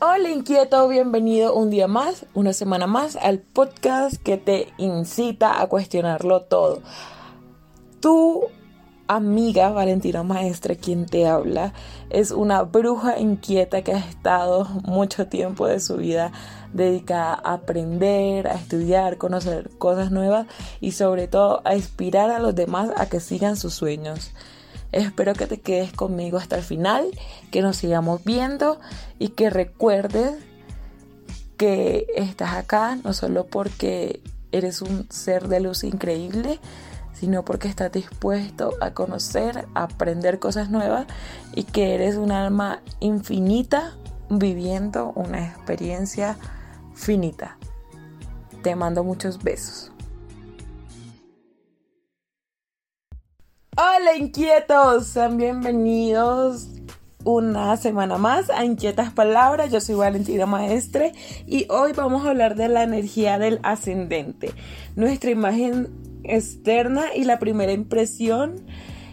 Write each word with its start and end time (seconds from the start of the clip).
Hola 0.00 0.30
inquieto, 0.30 0.86
bienvenido 0.86 1.56
un 1.56 1.70
día 1.70 1.88
más, 1.88 2.24
una 2.32 2.52
semana 2.52 2.86
más 2.86 3.16
al 3.16 3.40
podcast 3.40 4.14
que 4.22 4.36
te 4.36 4.68
incita 4.78 5.60
a 5.60 5.66
cuestionarlo 5.66 6.42
todo. 6.42 6.82
Tu 7.98 8.46
amiga 9.08 9.70
Valentina 9.70 10.22
Maestre, 10.22 10.76
quien 10.76 11.06
te 11.06 11.26
habla, 11.26 11.72
es 12.10 12.30
una 12.30 12.62
bruja 12.62 13.18
inquieta 13.18 13.82
que 13.82 13.92
ha 13.92 13.98
estado 13.98 14.66
mucho 14.84 15.26
tiempo 15.26 15.66
de 15.66 15.80
su 15.80 15.96
vida 15.96 16.30
dedicada 16.72 17.34
a 17.42 17.54
aprender, 17.54 18.46
a 18.46 18.54
estudiar, 18.54 19.18
conocer 19.18 19.68
cosas 19.78 20.12
nuevas 20.12 20.46
y 20.80 20.92
sobre 20.92 21.26
todo 21.26 21.60
a 21.64 21.74
inspirar 21.74 22.30
a 22.30 22.38
los 22.38 22.54
demás 22.54 22.90
a 22.96 23.06
que 23.08 23.18
sigan 23.18 23.56
sus 23.56 23.74
sueños. 23.74 24.30
Espero 24.92 25.34
que 25.34 25.46
te 25.46 25.60
quedes 25.60 25.92
conmigo 25.92 26.38
hasta 26.38 26.56
el 26.56 26.62
final, 26.62 27.06
que 27.50 27.60
nos 27.60 27.76
sigamos 27.76 28.24
viendo 28.24 28.80
y 29.18 29.28
que 29.30 29.50
recuerdes 29.50 30.36
que 31.58 32.06
estás 32.14 32.54
acá 32.54 32.96
no 33.04 33.12
solo 33.12 33.46
porque 33.46 34.22
eres 34.52 34.80
un 34.80 35.10
ser 35.10 35.48
de 35.48 35.60
luz 35.60 35.84
increíble, 35.84 36.58
sino 37.12 37.44
porque 37.44 37.68
estás 37.68 37.92
dispuesto 37.92 38.74
a 38.80 38.92
conocer, 38.92 39.66
a 39.74 39.82
aprender 39.82 40.38
cosas 40.38 40.70
nuevas 40.70 41.06
y 41.54 41.64
que 41.64 41.94
eres 41.94 42.16
un 42.16 42.30
alma 42.32 42.80
infinita 43.00 43.94
viviendo 44.30 45.12
una 45.16 45.44
experiencia 45.44 46.36
finita. 46.94 47.58
Te 48.62 48.76
mando 48.76 49.04
muchos 49.04 49.42
besos. 49.42 49.92
Hola 53.80 54.16
inquietos, 54.16 55.06
sean 55.06 55.36
bienvenidos 55.36 56.66
una 57.22 57.76
semana 57.76 58.18
más 58.18 58.50
a 58.50 58.64
Inquietas 58.64 59.12
Palabras. 59.12 59.70
Yo 59.70 59.80
soy 59.80 59.94
Valentina 59.94 60.46
Maestre 60.46 61.12
y 61.46 61.64
hoy 61.70 61.92
vamos 61.92 62.26
a 62.26 62.30
hablar 62.30 62.56
de 62.56 62.66
la 62.66 62.82
energía 62.82 63.38
del 63.38 63.60
ascendente, 63.62 64.50
nuestra 64.96 65.30
imagen 65.30 65.90
externa 66.24 67.14
y 67.14 67.22
la 67.22 67.38
primera 67.38 67.70
impresión 67.70 68.66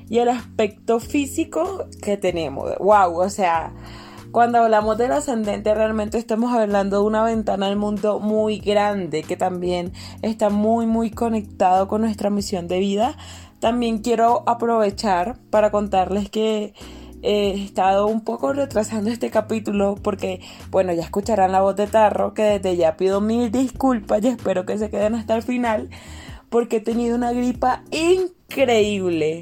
y 0.10 0.18
el 0.18 0.30
aspecto 0.30 1.00
físico 1.00 1.86
que 2.02 2.18
tenemos. 2.18 2.76
Wow, 2.80 3.20
o 3.20 3.30
sea, 3.30 3.72
cuando 4.32 4.58
hablamos 4.58 4.98
del 4.98 5.12
ascendente 5.12 5.76
realmente 5.76 6.18
estamos 6.18 6.52
hablando 6.52 7.02
de 7.02 7.06
una 7.06 7.24
ventana 7.24 7.68
al 7.68 7.76
mundo 7.76 8.20
muy 8.20 8.58
grande 8.58 9.22
que 9.22 9.38
también 9.38 9.94
está 10.24 10.50
muy 10.50 10.88
muy 10.88 11.12
conectado 11.12 11.88
con 11.88 12.02
nuestra 12.02 12.32
misión 12.32 12.68
de 12.68 12.80
vida 12.80 13.16
también 13.66 13.98
quiero 13.98 14.44
aprovechar 14.46 15.40
para 15.50 15.72
contarles 15.72 16.30
que 16.30 16.76
he 17.24 17.64
estado 17.64 18.06
un 18.06 18.22
poco 18.22 18.54
retrasando 18.54 19.10
este 19.10 19.32
capítulo 19.32 19.96
porque, 19.96 20.40
bueno, 20.70 20.94
ya 20.94 21.02
escucharán 21.02 21.52
la 21.52 21.62
voz 21.62 21.76
de 21.76 21.88
Tarro, 21.88 22.36
que 22.36 22.44
desde 22.44 22.78
ya 22.78 22.96
pido 22.96 23.22
mil 23.22 23.50
disculpas 23.52 24.24
y 24.24 24.28
espero 24.28 24.68
que 24.68 24.78
se 24.78 24.92
queden 24.92 25.16
hasta 25.16 25.36
el 25.36 25.42
final 25.42 25.90
porque 26.50 26.76
he 26.76 26.80
tenido 26.80 27.16
una 27.16 27.32
gripa 27.32 27.82
increíble, 27.90 29.42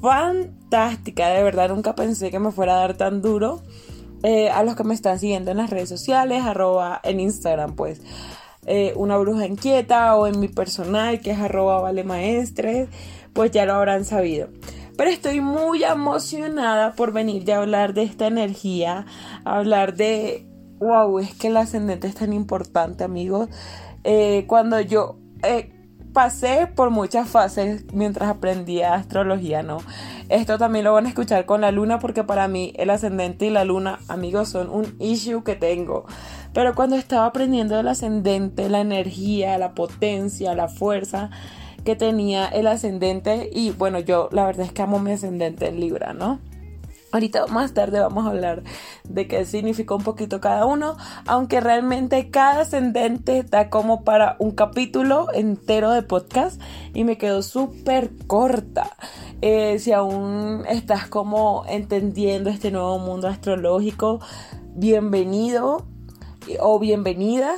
fantástica, 0.00 1.28
de 1.28 1.42
verdad 1.42 1.68
nunca 1.68 1.94
pensé 1.94 2.30
que 2.30 2.38
me 2.38 2.52
fuera 2.52 2.72
a 2.72 2.80
dar 2.80 2.96
tan 2.96 3.20
duro. 3.20 3.60
Eh, 4.22 4.48
a 4.48 4.62
los 4.62 4.76
que 4.76 4.84
me 4.84 4.94
están 4.94 5.18
siguiendo 5.18 5.50
en 5.50 5.58
las 5.58 5.68
redes 5.68 5.90
sociales, 5.90 6.42
arroba 6.42 7.02
en 7.04 7.20
Instagram, 7.20 7.76
pues. 7.76 8.00
Eh, 8.66 8.92
una 8.96 9.16
bruja 9.18 9.46
inquieta 9.46 10.16
o 10.16 10.26
en 10.26 10.40
mi 10.40 10.48
personal 10.48 11.20
que 11.20 11.30
es 11.30 11.38
arroba 11.38 11.80
vale 11.80 12.04
maestres 12.04 12.88
pues 13.38 13.52
ya 13.52 13.66
lo 13.66 13.74
habrán 13.74 14.04
sabido. 14.04 14.48
Pero 14.96 15.10
estoy 15.10 15.40
muy 15.40 15.84
emocionada 15.84 16.94
por 16.94 17.12
venir 17.12 17.44
de 17.44 17.52
hablar 17.52 17.94
de 17.94 18.02
esta 18.02 18.26
energía, 18.26 19.06
hablar 19.44 19.94
de, 19.94 20.44
wow, 20.80 21.20
es 21.20 21.36
que 21.36 21.46
el 21.46 21.56
ascendente 21.56 22.08
es 22.08 22.16
tan 22.16 22.32
importante, 22.32 23.04
amigos. 23.04 23.48
Eh, 24.02 24.44
cuando 24.48 24.80
yo 24.80 25.20
eh, 25.44 25.72
pasé 26.12 26.66
por 26.66 26.90
muchas 26.90 27.28
fases 27.28 27.84
mientras 27.92 28.28
aprendía 28.28 28.94
astrología, 28.94 29.62
¿no? 29.62 29.78
Esto 30.28 30.58
también 30.58 30.84
lo 30.84 30.94
van 30.94 31.06
a 31.06 31.10
escuchar 31.10 31.46
con 31.46 31.60
la 31.60 31.70
luna 31.70 32.00
porque 32.00 32.24
para 32.24 32.48
mí 32.48 32.72
el 32.76 32.90
ascendente 32.90 33.46
y 33.46 33.50
la 33.50 33.64
luna, 33.64 34.00
amigos, 34.08 34.48
son 34.48 34.68
un 34.68 34.96
issue 34.98 35.44
que 35.44 35.54
tengo. 35.54 36.06
Pero 36.52 36.74
cuando 36.74 36.96
estaba 36.96 37.26
aprendiendo 37.26 37.78
el 37.78 37.86
ascendente, 37.86 38.68
la 38.68 38.80
energía, 38.80 39.58
la 39.58 39.76
potencia, 39.76 40.56
la 40.56 40.66
fuerza, 40.66 41.30
que 41.84 41.96
tenía 41.96 42.46
el 42.46 42.66
ascendente 42.66 43.48
y 43.52 43.70
bueno, 43.70 43.98
yo 43.98 44.28
la 44.32 44.46
verdad 44.46 44.66
es 44.66 44.72
que 44.72 44.82
amo 44.82 44.98
mi 44.98 45.12
ascendente 45.12 45.68
en 45.68 45.80
Libra, 45.80 46.12
¿no? 46.12 46.38
Ahorita 47.10 47.46
más 47.46 47.72
tarde 47.72 48.00
vamos 48.00 48.26
a 48.26 48.30
hablar 48.30 48.62
de 49.04 49.26
qué 49.26 49.46
significa 49.46 49.94
un 49.94 50.02
poquito 50.02 50.42
cada 50.42 50.66
uno, 50.66 50.98
aunque 51.26 51.60
realmente 51.60 52.30
cada 52.30 52.60
ascendente 52.60 53.44
da 53.44 53.70
como 53.70 54.04
para 54.04 54.36
un 54.38 54.50
capítulo 54.50 55.32
entero 55.32 55.90
de 55.92 56.02
podcast 56.02 56.60
y 56.92 57.04
me 57.04 57.16
quedó 57.16 57.42
súper 57.42 58.10
corta. 58.26 58.94
Eh, 59.40 59.78
si 59.78 59.92
aún 59.92 60.64
estás 60.68 61.06
como 61.06 61.64
entendiendo 61.66 62.50
este 62.50 62.70
nuevo 62.70 62.98
mundo 62.98 63.26
astrológico, 63.26 64.20
bienvenido 64.74 65.86
o 66.60 66.78
bienvenida. 66.78 67.54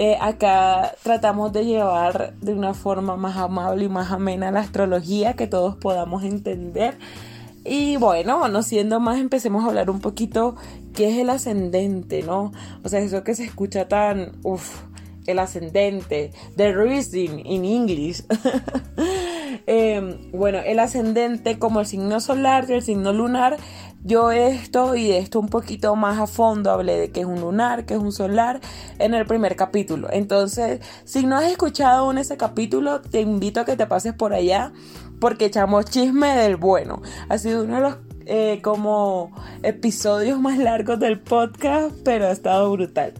Eh, 0.00 0.16
acá 0.20 0.94
tratamos 1.02 1.52
de 1.52 1.64
llevar 1.64 2.34
de 2.40 2.52
una 2.52 2.72
forma 2.72 3.16
más 3.16 3.36
amable 3.36 3.86
y 3.86 3.88
más 3.88 4.12
amena 4.12 4.52
la 4.52 4.60
astrología 4.60 5.32
que 5.32 5.48
todos 5.48 5.74
podamos 5.74 6.22
entender. 6.22 6.96
Y 7.64 7.96
bueno, 7.96 8.46
no 8.46 8.62
siendo 8.62 9.00
más, 9.00 9.18
empecemos 9.18 9.64
a 9.64 9.66
hablar 9.66 9.90
un 9.90 9.98
poquito 9.98 10.54
qué 10.94 11.08
es 11.08 11.18
el 11.18 11.30
ascendente, 11.30 12.22
¿no? 12.22 12.52
O 12.84 12.88
sea, 12.88 13.00
eso 13.00 13.24
que 13.24 13.34
se 13.34 13.42
escucha 13.42 13.88
tan, 13.88 14.36
uff, 14.44 14.82
el 15.26 15.40
ascendente, 15.40 16.30
the 16.54 16.72
rising 16.72 17.40
in 17.44 17.64
English. 17.64 18.22
Em, 19.66 20.30
bueno, 20.32 20.60
el 20.64 20.78
ascendente 20.78 21.58
como 21.58 21.80
el 21.80 21.86
signo 21.86 22.20
solar 22.20 22.66
y 22.68 22.74
el 22.74 22.82
signo 22.82 23.12
lunar 23.12 23.58
yo 24.04 24.30
esto 24.30 24.94
y 24.94 25.08
de 25.08 25.18
esto 25.18 25.40
un 25.40 25.48
poquito 25.48 25.96
más 25.96 26.18
a 26.18 26.26
fondo 26.26 26.70
hablé 26.70 26.98
de 26.98 27.10
que 27.10 27.20
es 27.20 27.26
un 27.26 27.40
lunar, 27.40 27.84
que 27.84 27.94
es 27.94 28.00
un 28.00 28.12
solar 28.12 28.60
en 28.98 29.14
el 29.14 29.26
primer 29.26 29.56
capítulo. 29.56 30.08
Entonces, 30.10 30.80
si 31.04 31.26
no 31.26 31.36
has 31.36 31.50
escuchado 31.50 32.06
aún 32.06 32.18
ese 32.18 32.36
capítulo, 32.36 33.00
te 33.00 33.20
invito 33.20 33.60
a 33.60 33.64
que 33.64 33.76
te 33.76 33.86
pases 33.86 34.14
por 34.14 34.32
allá 34.32 34.72
porque 35.20 35.46
echamos 35.46 35.86
chisme 35.86 36.36
del 36.36 36.56
bueno. 36.56 37.02
Ha 37.28 37.38
sido 37.38 37.64
uno 37.64 37.76
de 37.76 37.80
los 37.80 37.96
eh, 38.26 38.60
como 38.62 39.32
episodios 39.62 40.38
más 40.38 40.58
largos 40.58 41.00
del 41.00 41.18
podcast, 41.18 41.96
pero 42.04 42.26
ha 42.26 42.30
estado 42.30 42.70
brutal. 42.70 43.14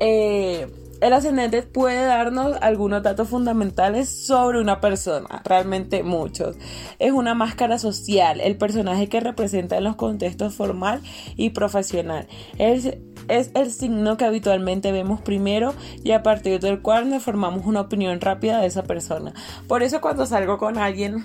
Eh, 0.00 0.66
el 1.00 1.12
ascendente 1.12 1.62
puede 1.62 2.04
darnos 2.04 2.56
algunos 2.60 3.02
datos 3.02 3.28
fundamentales 3.28 4.08
sobre 4.08 4.60
una 4.60 4.80
persona, 4.80 5.42
realmente 5.44 6.02
muchos. 6.02 6.56
Es 6.98 7.12
una 7.12 7.34
máscara 7.34 7.78
social, 7.78 8.40
el 8.40 8.56
personaje 8.56 9.08
que 9.08 9.20
representa 9.20 9.76
en 9.76 9.84
los 9.84 9.96
contextos 9.96 10.54
formal 10.54 11.00
y 11.36 11.50
profesional. 11.50 12.26
Es, 12.58 12.96
es 13.28 13.50
el 13.54 13.70
signo 13.70 14.16
que 14.16 14.24
habitualmente 14.24 14.92
vemos 14.92 15.20
primero 15.20 15.74
y 16.02 16.12
a 16.12 16.22
partir 16.22 16.60
del 16.60 16.80
cual 16.80 17.10
nos 17.10 17.22
formamos 17.22 17.66
una 17.66 17.82
opinión 17.82 18.20
rápida 18.20 18.60
de 18.60 18.66
esa 18.66 18.84
persona. 18.84 19.32
Por 19.68 19.82
eso 19.82 20.00
cuando 20.00 20.26
salgo 20.26 20.58
con 20.58 20.78
alguien, 20.78 21.24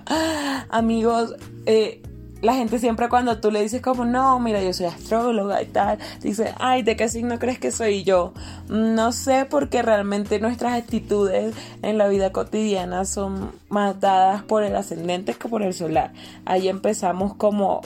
amigos, 0.70 1.34
eh, 1.66 2.02
la 2.42 2.54
gente 2.54 2.78
siempre 2.78 3.08
cuando 3.08 3.40
tú 3.40 3.50
le 3.50 3.62
dices 3.62 3.82
como, 3.82 4.04
no, 4.04 4.38
mira, 4.40 4.62
yo 4.62 4.72
soy 4.72 4.86
astróloga 4.86 5.62
y 5.62 5.66
tal, 5.66 5.98
dice, 6.20 6.54
ay, 6.58 6.82
¿de 6.82 6.96
qué 6.96 7.08
signo 7.08 7.38
crees 7.38 7.58
que 7.58 7.70
soy 7.70 8.02
yo? 8.02 8.32
No 8.68 9.12
sé 9.12 9.46
porque 9.48 9.82
realmente 9.82 10.40
nuestras 10.40 10.74
actitudes 10.74 11.54
en 11.82 11.98
la 11.98 12.08
vida 12.08 12.32
cotidiana 12.32 13.04
son 13.04 13.52
más 13.68 14.00
dadas 14.00 14.42
por 14.42 14.62
el 14.62 14.76
ascendente 14.76 15.34
que 15.34 15.48
por 15.48 15.62
el 15.62 15.74
solar. 15.74 16.12
Ahí 16.44 16.68
empezamos 16.68 17.34
como 17.34 17.82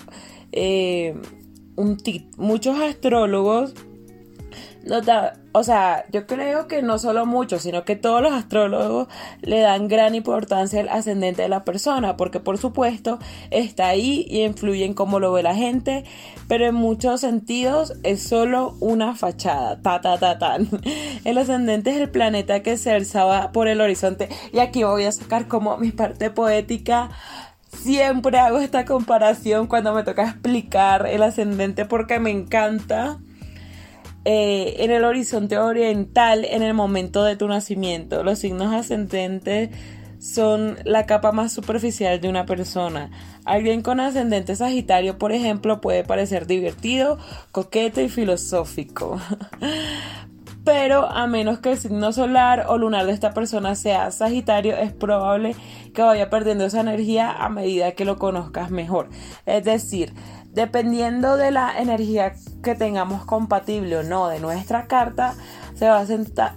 eh, 0.52 1.14
un 1.76 1.98
muchos 2.36 2.78
astrólogos 2.80 3.74
o 5.52 5.62
sea, 5.62 6.04
yo 6.10 6.26
creo 6.26 6.66
que 6.66 6.82
no 6.82 6.98
solo 6.98 7.26
muchos, 7.26 7.62
sino 7.62 7.84
que 7.84 7.96
todos 7.96 8.20
los 8.20 8.32
astrólogos 8.32 9.08
le 9.40 9.60
dan 9.60 9.88
gran 9.88 10.14
importancia 10.14 10.80
al 10.80 10.88
ascendente 10.88 11.42
de 11.42 11.48
la 11.48 11.64
persona, 11.64 12.16
porque 12.16 12.40
por 12.40 12.58
supuesto 12.58 13.18
está 13.50 13.88
ahí 13.88 14.26
y 14.28 14.42
influye 14.42 14.84
en 14.84 14.94
cómo 14.94 15.20
lo 15.20 15.32
ve 15.32 15.42
la 15.42 15.54
gente, 15.54 16.04
pero 16.48 16.66
en 16.66 16.74
muchos 16.74 17.20
sentidos 17.20 17.94
es 18.02 18.22
solo 18.22 18.76
una 18.80 19.14
fachada, 19.14 19.80
ta 19.80 20.00
ta 20.00 20.18
ta. 20.18 20.58
El 21.24 21.38
ascendente 21.38 21.90
es 21.90 21.96
el 21.98 22.10
planeta 22.10 22.62
que 22.62 22.76
se 22.76 22.92
alzaba 22.92 23.52
por 23.52 23.68
el 23.68 23.80
horizonte. 23.80 24.28
Y 24.52 24.58
aquí 24.58 24.84
voy 24.84 25.04
a 25.04 25.12
sacar 25.12 25.48
como 25.48 25.78
mi 25.78 25.90
parte 25.90 26.30
poética. 26.30 27.10
Siempre 27.72 28.38
hago 28.38 28.58
esta 28.58 28.84
comparación 28.84 29.66
cuando 29.66 29.94
me 29.94 30.02
toca 30.02 30.24
explicar 30.24 31.06
el 31.06 31.22
ascendente 31.22 31.84
porque 31.86 32.20
me 32.20 32.30
encanta 32.30 33.18
eh, 34.24 34.76
en 34.78 34.90
el 34.90 35.04
horizonte 35.04 35.58
oriental 35.58 36.44
en 36.44 36.62
el 36.62 36.74
momento 36.74 37.24
de 37.24 37.36
tu 37.36 37.46
nacimiento. 37.46 38.22
Los 38.22 38.38
signos 38.38 38.72
ascendentes 38.72 39.70
son 40.18 40.78
la 40.84 41.04
capa 41.04 41.32
más 41.32 41.52
superficial 41.52 42.20
de 42.20 42.28
una 42.30 42.46
persona. 42.46 43.10
Alguien 43.44 43.82
con 43.82 44.00
ascendente 44.00 44.56
Sagitario, 44.56 45.18
por 45.18 45.32
ejemplo, 45.32 45.82
puede 45.82 46.02
parecer 46.02 46.46
divertido, 46.46 47.18
coqueto 47.52 48.00
y 48.00 48.08
filosófico. 48.08 49.20
Pero 50.64 51.10
a 51.10 51.26
menos 51.26 51.58
que 51.58 51.72
el 51.72 51.78
signo 51.78 52.10
solar 52.14 52.64
o 52.68 52.78
lunar 52.78 53.04
de 53.04 53.12
esta 53.12 53.34
persona 53.34 53.74
sea 53.74 54.10
Sagitario, 54.10 54.74
es 54.74 54.94
probable 54.94 55.54
que 55.92 56.00
vaya 56.00 56.30
perdiendo 56.30 56.64
esa 56.64 56.80
energía 56.80 57.30
a 57.30 57.50
medida 57.50 57.92
que 57.92 58.06
lo 58.06 58.16
conozcas 58.16 58.70
mejor. 58.70 59.10
Es 59.44 59.62
decir, 59.64 60.14
dependiendo 60.54 61.36
de 61.36 61.50
la 61.50 61.78
energía 61.78 62.34
que 62.62 62.74
tengamos 62.74 63.24
compatible 63.24 63.98
o 63.98 64.02
no 64.02 64.28
de 64.28 64.40
nuestra 64.40 64.86
carta, 64.86 65.34
se 65.74 65.88
va 65.88 66.04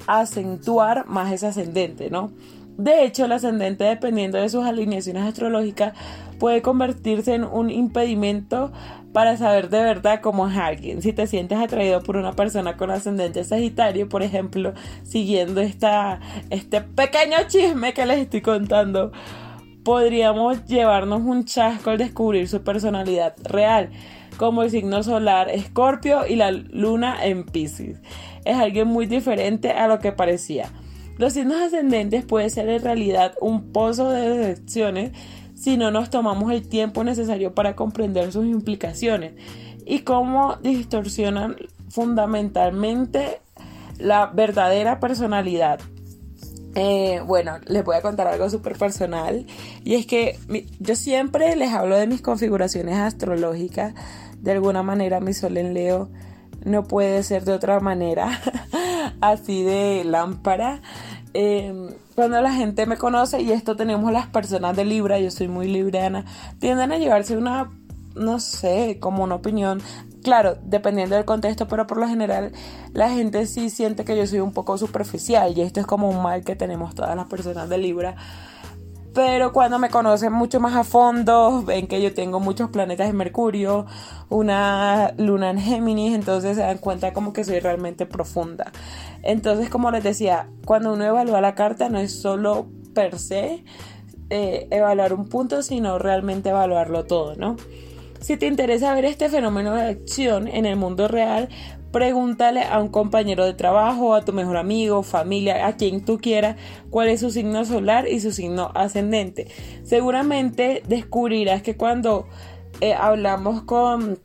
a 0.08 0.20
acentuar 0.20 1.08
más 1.08 1.32
ese 1.32 1.48
ascendente, 1.48 2.10
¿no? 2.10 2.32
De 2.78 3.04
hecho, 3.04 3.26
el 3.26 3.32
ascendente, 3.32 3.86
dependiendo 3.86 4.38
de 4.38 4.50
sus 4.50 4.64
alineaciones 4.64 5.24
astrológicas, 5.24 5.94
puede 6.38 6.62
convertirse 6.62 7.34
en 7.34 7.44
un 7.44 7.72
impedimento 7.72 8.72
para 9.14 9.36
saber 9.36 9.70
de 9.70 9.82
verdad 9.82 10.22
cómo 10.22 10.48
es 10.48 10.56
alguien. 10.56 11.02
Si 11.02 11.12
te 11.12 11.26
sientes 11.26 11.58
atraído 11.58 12.04
por 12.04 12.18
una 12.18 12.34
persona 12.34 12.78
con 12.78 12.92
ascendente 12.92 13.44
Sagitario, 13.44 14.08
por 14.08 14.22
ejemplo, 14.22 14.74
siguiendo 15.02 15.60
esta, 15.60 16.20
este 16.52 16.82
pequeño 16.82 17.38
chisme 17.48 17.96
que 17.96 18.06
les 18.06 18.20
estoy 18.20 18.42
contando, 18.42 19.12
podríamos 19.88 20.66
llevarnos 20.66 21.22
un 21.22 21.46
chasco 21.46 21.92
al 21.92 21.98
descubrir 21.98 22.50
su 22.50 22.62
personalidad 22.62 23.36
real, 23.46 23.90
como 24.36 24.64
el 24.64 24.70
signo 24.70 25.02
solar 25.02 25.50
Escorpio 25.50 26.28
y 26.28 26.36
la 26.36 26.52
luna 26.52 27.26
en 27.26 27.46
Pisces. 27.46 28.02
Es 28.44 28.58
alguien 28.58 28.90
muy 28.90 29.06
diferente 29.06 29.72
a 29.72 29.88
lo 29.88 30.00
que 30.00 30.12
parecía. 30.12 30.70
Los 31.18 31.32
signos 31.32 31.62
ascendentes 31.62 32.26
pueden 32.26 32.50
ser 32.50 32.68
en 32.68 32.84
realidad 32.84 33.36
un 33.40 33.72
pozo 33.72 34.10
de 34.10 34.28
decepciones 34.30 35.14
si 35.56 35.78
no 35.78 35.90
nos 35.90 36.10
tomamos 36.10 36.52
el 36.52 36.68
tiempo 36.68 37.06
necesario 37.06 37.56
para 37.56 37.78
comprender 37.78 38.34
sus 38.34 38.46
implicaciones 38.46 39.36
y 39.86 40.00
cómo 40.00 40.58
distorsionan 40.58 41.56
fundamentalmente 41.88 43.40
la 44.00 44.26
verdadera 44.26 45.00
personalidad. 45.00 45.80
Eh, 46.76 47.22
bueno, 47.26 47.58
les 47.66 47.84
voy 47.84 47.96
a 47.96 48.02
contar 48.02 48.28
algo 48.28 48.50
súper 48.50 48.78
personal 48.78 49.46
y 49.84 49.96
es 49.96 50.06
que 50.06 50.38
yo 50.80 50.96
siempre 50.96 51.56
les 51.56 51.74
hablo 51.74 51.98
de 51.98 52.08
mis 52.08 52.22
configuraciones 52.22 52.98
astrológicas. 52.98 53.94
De 54.42 54.52
alguna 54.52 54.84
manera 54.84 55.20
mi 55.20 55.34
sol 55.34 55.58
en 55.58 55.74
Leo 55.74 56.10
no 56.64 56.84
puede 56.84 57.24
ser 57.24 57.46
de 57.46 57.54
otra 57.54 57.80
manera, 57.80 58.42
así 59.22 59.64
de 59.64 60.04
lámpara. 60.04 60.82
Em, 61.34 61.90
cuando 62.16 62.42
la 62.42 62.52
gente 62.52 62.86
me 62.86 62.98
conoce, 62.98 63.42
y 63.42 63.52
esto 63.52 63.76
tenemos 63.76 64.12
las 64.12 64.28
personas 64.28 64.76
de 64.76 64.86
Libra, 64.86 65.20
yo 65.20 65.32
soy 65.32 65.48
muy 65.48 65.68
libriana, 65.68 66.26
tienden 66.60 66.92
a 66.92 66.98
llevarse 66.98 67.38
una, 67.38 67.72
no 68.16 68.40
sé, 68.40 68.98
como 69.00 69.24
una 69.24 69.36
opinión. 69.36 69.82
Claro, 70.28 70.58
dependiendo 70.62 71.16
del 71.16 71.24
contexto, 71.24 71.70
pero 71.70 71.88
por 71.88 71.96
lo 71.96 72.06
general 72.06 72.52
la 72.92 73.10
gente 73.10 73.46
sí 73.46 73.70
siente 73.70 74.04
que 74.04 74.18
yo 74.18 74.28
soy 74.28 74.42
un 74.42 74.52
poco 74.52 74.78
superficial 74.78 75.58
y 75.58 75.62
esto 75.62 75.80
es 75.80 75.86
como 75.86 76.10
un 76.10 76.22
mal 76.22 76.44
que 76.44 76.54
tenemos 76.58 76.94
todas 76.96 77.16
las 77.16 77.28
personas 77.28 77.70
de 77.70 77.78
Libra 77.78 78.18
pero 79.14 79.54
cuando 79.54 79.80
me 79.80 79.90
conocen 79.90 80.34
mucho 80.34 80.60
más 80.60 80.76
a 80.76 80.84
fondo, 80.84 81.64
ven 81.64 81.88
que 81.88 82.02
yo 82.02 82.14
tengo 82.14 82.42
muchos 82.42 82.70
planetas 82.72 83.10
en 83.10 83.16
Mercurio, 83.16 83.86
una 84.28 85.14
luna 85.18 85.50
en 85.52 85.60
Géminis, 85.60 86.14
entonces 86.14 86.58
se 86.58 86.62
dan 86.62 86.80
cuenta 86.80 87.14
como 87.14 87.32
que 87.32 87.46
soy 87.46 87.62
realmente 87.62 88.06
profunda. 88.06 88.74
Entonces, 89.24 89.70
como 89.70 89.92
les 89.92 90.04
decía, 90.04 90.50
cuando 90.66 90.92
uno 90.92 91.06
evalúa 91.06 91.40
la 91.40 91.56
carta 91.56 91.88
no 91.88 92.00
es 92.00 92.12
solo 92.12 92.68
per 92.94 93.18
se 93.18 93.64
eh, 94.30 94.68
evaluar 94.72 95.14
un 95.14 95.30
punto, 95.30 95.64
sino 95.64 95.98
realmente 95.98 96.50
evaluarlo 96.50 97.06
todo, 97.06 97.36
¿no? 97.38 97.56
Si 98.20 98.38
te 98.38 98.48
interesa 98.48 98.94
ver 98.94 99.06
este 99.06 99.30
fenómeno 99.30 99.74
de 99.74 99.84
acción 99.84 100.48
en 100.48 100.66
el 100.66 100.76
mundo 100.76 101.08
real, 101.08 101.50
Pregúntale 101.92 102.64
a 102.64 102.80
un 102.80 102.90
compañero 102.90 103.46
de 103.46 103.54
trabajo, 103.54 104.14
a 104.14 104.26
tu 104.26 104.34
mejor 104.34 104.58
amigo, 104.58 105.04
familia, 105.04 105.68
a 105.68 105.78
quien 105.78 106.04
tú 106.04 106.18
quieras, 106.18 106.58
cuál 106.90 107.08
es 107.08 107.22
su 107.22 107.32
signo 107.32 107.64
solar 107.64 108.08
y 108.10 108.20
su 108.20 108.34
signo 108.34 108.72
ascendente. 108.76 109.48
Seguramente 109.84 110.84
descubrirás 110.88 111.62
que 111.62 111.78
cuando 111.78 112.28
eh, 112.82 112.94
hablamos 112.94 113.64
con, 113.64 114.20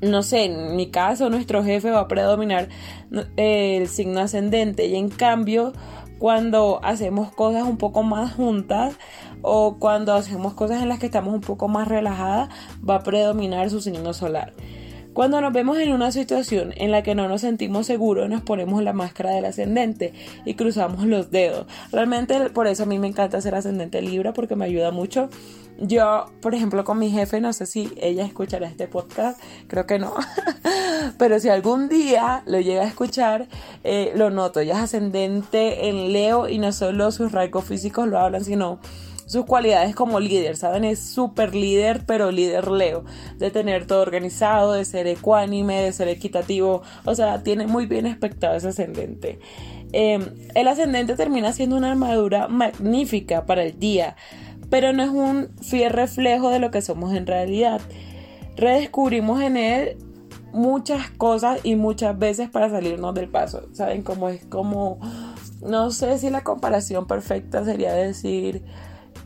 no 0.00 0.22
sé, 0.24 0.44
en 0.44 0.74
mi 0.74 0.90
caso, 0.90 1.30
nuestro 1.30 1.62
jefe 1.62 1.90
va 1.90 2.00
a 2.00 2.08
predominar 2.08 2.68
el 3.36 3.86
signo 3.86 4.20
ascendente 4.20 4.86
y 4.86 4.96
en 4.96 5.08
cambio 5.08 5.72
cuando 6.18 6.80
hacemos 6.82 7.32
cosas 7.32 7.62
un 7.62 7.76
poco 7.76 8.02
más 8.02 8.34
juntas 8.34 8.96
o 9.42 9.76
cuando 9.78 10.14
hacemos 10.14 10.54
cosas 10.54 10.82
en 10.82 10.88
las 10.88 10.98
que 10.98 11.06
estamos 11.06 11.34
un 11.34 11.40
poco 11.40 11.68
más 11.68 11.88
relajadas, 11.88 12.48
va 12.88 12.96
a 12.96 13.02
predominar 13.02 13.70
su 13.70 13.80
signo 13.80 14.12
solar. 14.12 14.52
Cuando 15.16 15.40
nos 15.40 15.50
vemos 15.50 15.78
en 15.78 15.94
una 15.94 16.12
situación 16.12 16.74
en 16.76 16.90
la 16.90 17.02
que 17.02 17.14
no 17.14 17.26
nos 17.26 17.40
sentimos 17.40 17.86
seguros, 17.86 18.28
nos 18.28 18.42
ponemos 18.42 18.82
la 18.82 18.92
máscara 18.92 19.30
del 19.30 19.46
ascendente 19.46 20.12
y 20.44 20.52
cruzamos 20.52 21.06
los 21.06 21.30
dedos. 21.30 21.66
Realmente 21.90 22.50
por 22.50 22.66
eso 22.66 22.82
a 22.82 22.86
mí 22.86 22.98
me 22.98 23.08
encanta 23.08 23.40
ser 23.40 23.54
ascendente 23.54 24.02
Libra 24.02 24.34
porque 24.34 24.56
me 24.56 24.66
ayuda 24.66 24.90
mucho. 24.90 25.30
Yo, 25.78 26.26
por 26.42 26.54
ejemplo, 26.54 26.84
con 26.84 26.98
mi 26.98 27.10
jefe, 27.10 27.40
no 27.40 27.54
sé 27.54 27.64
si 27.64 27.90
ella 27.96 28.26
escuchará 28.26 28.68
este 28.68 28.88
podcast, 28.88 29.40
creo 29.68 29.86
que 29.86 29.98
no, 29.98 30.12
pero 31.18 31.40
si 31.40 31.48
algún 31.48 31.88
día 31.88 32.42
lo 32.44 32.60
llega 32.60 32.82
a 32.82 32.86
escuchar, 32.86 33.48
eh, 33.84 34.12
lo 34.16 34.28
noto, 34.28 34.60
ella 34.60 34.74
es 34.74 34.80
ascendente 34.80 35.88
en 35.88 36.12
Leo 36.12 36.46
y 36.46 36.58
no 36.58 36.72
solo 36.72 37.10
sus 37.10 37.32
rasgos 37.32 37.64
físicos 37.64 38.06
lo 38.06 38.18
hablan, 38.18 38.44
sino 38.44 38.80
sus 39.26 39.44
cualidades 39.44 39.94
como 39.94 40.20
líder, 40.20 40.56
¿saben? 40.56 40.84
Es 40.84 41.00
súper 41.00 41.54
líder, 41.54 42.04
pero 42.06 42.30
líder 42.30 42.68
Leo, 42.70 43.04
de 43.38 43.50
tener 43.50 43.86
todo 43.86 44.00
organizado, 44.00 44.72
de 44.72 44.84
ser 44.84 45.06
ecuánime, 45.08 45.82
de 45.82 45.92
ser 45.92 46.08
equitativo, 46.08 46.82
o 47.04 47.14
sea, 47.14 47.42
tiene 47.42 47.66
muy 47.66 47.86
bien 47.86 48.06
expectado 48.06 48.56
ese 48.56 48.68
ascendente. 48.68 49.40
Em, 49.92 50.24
el 50.54 50.68
ascendente 50.68 51.16
termina 51.16 51.52
siendo 51.52 51.76
una 51.76 51.90
armadura 51.90 52.48
magnífica 52.48 53.46
para 53.46 53.64
el 53.64 53.78
día, 53.78 54.16
pero 54.70 54.92
no 54.92 55.02
es 55.02 55.10
un 55.10 55.48
fiel 55.60 55.92
reflejo 55.92 56.50
de 56.50 56.60
lo 56.60 56.70
que 56.70 56.82
somos 56.82 57.12
en 57.12 57.26
realidad. 57.26 57.80
Redescubrimos 58.56 59.40
en 59.42 59.56
él 59.56 59.98
muchas 60.52 61.10
cosas 61.10 61.60
y 61.64 61.76
muchas 61.76 62.18
veces 62.18 62.48
para 62.48 62.70
salirnos 62.70 63.14
del 63.14 63.28
paso. 63.28 63.68
¿Saben 63.72 64.02
cómo 64.02 64.28
es 64.28 64.44
como... 64.46 64.98
No 65.62 65.90
sé 65.90 66.18
si 66.18 66.30
la 66.30 66.44
comparación 66.44 67.06
perfecta 67.06 67.64
sería 67.64 67.92
decir 67.92 68.62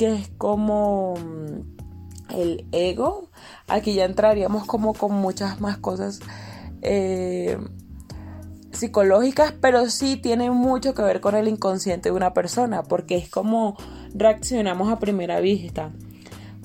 que 0.00 0.14
es 0.14 0.31
como 0.38 1.12
mm, 1.14 2.35
el 2.35 2.64
ego. 2.73 3.29
Aquí 3.69 3.93
ya 3.93 4.06
entraríamos 4.06 4.64
como 4.64 4.94
con 4.94 5.12
muchas 5.12 5.61
más 5.61 5.76
cosas 5.76 6.20
eh, 6.81 7.58
psicológicas, 8.73 9.52
pero 9.61 9.90
sí 9.90 10.16
tiene 10.16 10.50
mucho 10.50 10.95
que 10.95 11.02
ver 11.02 11.21
con 11.21 11.35
el 11.35 11.49
inconsciente 11.49 12.09
de 12.09 12.14
una 12.14 12.33
persona, 12.33 12.83
porque 12.83 13.16
es 13.16 13.28
como 13.28 13.76
reaccionamos 14.14 14.90
a 14.90 14.99
primera 14.99 15.38
vista. 15.40 15.92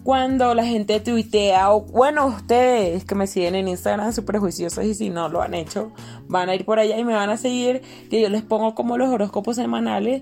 Cuando 0.06 0.54
la 0.54 0.64
gente 0.64 1.02
tuitea, 1.02 1.74
o 1.74 1.82
bueno, 1.82 2.28
ustedes 2.28 3.04
que 3.04 3.16
me 3.16 3.28
siguen 3.28 3.56
en 3.56 3.68
Instagram, 3.68 4.14
súper 4.14 4.38
juiciosos, 4.38 4.86
y 4.86 4.96
si 4.96 5.10
no 5.10 5.28
lo 5.28 5.42
han 5.42 5.56
hecho, 5.56 5.92
van 6.30 6.48
a 6.48 6.56
ir 6.56 6.64
por 6.64 6.80
allá 6.80 6.98
y 6.98 7.04
me 7.04 7.14
van 7.14 7.32
a 7.32 7.36
seguir, 7.36 7.82
que 8.10 8.22
yo 8.22 8.30
les 8.30 8.44
pongo 8.44 8.76
como 8.76 8.98
los 8.98 9.10
horóscopos 9.10 9.58
semanales. 9.58 10.22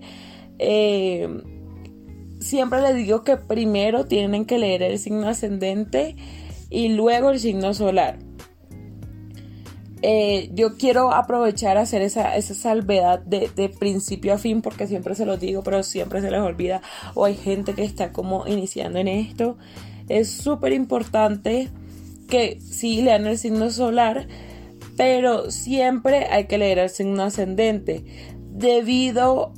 Eh, 0.58 1.62
siempre 2.44 2.82
les 2.82 2.96
digo 2.96 3.24
que 3.24 3.38
primero 3.38 4.06
tienen 4.06 4.46
que 4.46 4.58
leer 4.58 4.84
el 4.84 5.00
signo 5.00 5.28
ascendente 5.28 6.16
y 6.70 6.90
luego 6.90 7.30
el 7.30 7.40
signo 7.40 7.74
solar. 7.74 8.20
Eh, 10.06 10.50
yo 10.54 10.76
quiero 10.76 11.14
aprovechar 11.14 11.78
hacer 11.78 12.02
esa, 12.02 12.36
esa 12.36 12.54
salvedad 12.54 13.20
de, 13.20 13.50
de, 13.56 13.70
principio 13.70 14.34
a 14.34 14.38
fin 14.38 14.62
porque 14.62 14.86
siempre 14.86 15.16
se 15.16 15.26
los 15.26 15.40
digo, 15.40 15.64
pero 15.64 15.82
siempre 15.82 16.20
se 16.20 16.30
les 16.30 16.42
olvida 16.42 16.82
o 17.14 17.24
hay 17.24 17.36
gente 17.36 17.74
que 17.74 17.86
está 17.86 18.12
como 18.12 18.46
iniciando 18.46 19.00
en 19.00 19.08
esto. 19.08 19.58
Es 20.10 20.30
súper 20.30 20.74
importante 20.74 21.70
que 22.28 22.60
sí 22.60 23.02
lean 23.02 23.28
el 23.28 23.38
signo 23.38 23.70
solar, 23.70 24.28
pero 24.98 25.52
siempre 25.52 26.26
hay 26.26 26.48
que 26.48 26.58
leer 26.58 26.80
el 26.80 26.90
signo 26.90 27.24
ascendente 27.24 28.04
debido 28.52 29.54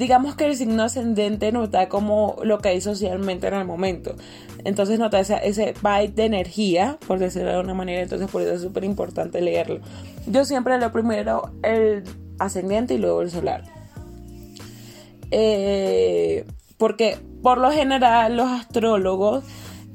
digamos 0.00 0.34
que 0.34 0.46
el 0.46 0.56
signo 0.56 0.82
ascendente 0.82 1.52
nos 1.52 1.70
da 1.70 1.90
como 1.90 2.36
lo 2.42 2.58
que 2.60 2.70
hay 2.70 2.80
socialmente 2.80 3.48
en 3.48 3.52
el 3.52 3.66
momento. 3.66 4.16
Entonces 4.64 4.98
nota 4.98 5.20
ese, 5.20 5.38
ese 5.42 5.74
byte 5.82 6.14
de 6.14 6.24
energía, 6.24 6.96
por 7.06 7.18
decirlo 7.18 7.52
de 7.52 7.60
una 7.60 7.74
manera, 7.74 8.00
entonces 8.00 8.30
por 8.30 8.40
eso 8.40 8.54
es 8.54 8.62
súper 8.62 8.84
importante 8.84 9.42
leerlo. 9.42 9.80
Yo 10.26 10.46
siempre 10.46 10.78
leo 10.78 10.90
primero 10.90 11.52
el 11.62 12.04
ascendente 12.38 12.94
y 12.94 12.98
luego 12.98 13.20
el 13.20 13.30
solar. 13.30 13.64
Eh, 15.30 16.46
porque 16.78 17.18
por 17.42 17.58
lo 17.58 17.70
general 17.70 18.38
los 18.38 18.48
astrólogos 18.48 19.44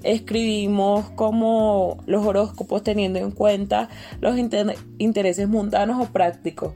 escribimos 0.03 1.09
como 1.15 1.97
los 2.05 2.23
horóscopos 2.23 2.83
teniendo 2.83 3.17
en 3.17 3.31
cuenta 3.31 3.89
los 4.21 4.37
intereses 4.37 5.47
mundanos 5.47 5.99
o 5.99 6.11
prácticos. 6.13 6.73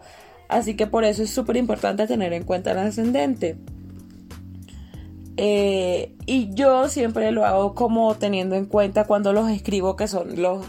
Así 0.50 0.76
que 0.76 0.88
por 0.88 1.06
eso 1.06 1.24
es 1.24 1.30
súper 1.30 1.58
importante 1.58 2.08
tener 2.08 2.34
en 2.34 2.44
cuenta 2.44 2.72
el 2.72 2.80
ascendente. 2.80 3.58
Eh, 5.38 6.16
y 6.26 6.54
yo 6.54 6.90
siempre 6.90 7.32
lo 7.32 7.46
hago 7.46 7.76
como 7.76 8.16
teniendo 8.16 8.56
en 8.56 8.66
cuenta 8.66 9.06
cuando 9.06 9.32
los 9.32 9.50
escribo, 9.50 9.96
que 9.96 10.08
son 10.08 10.42
los 10.42 10.66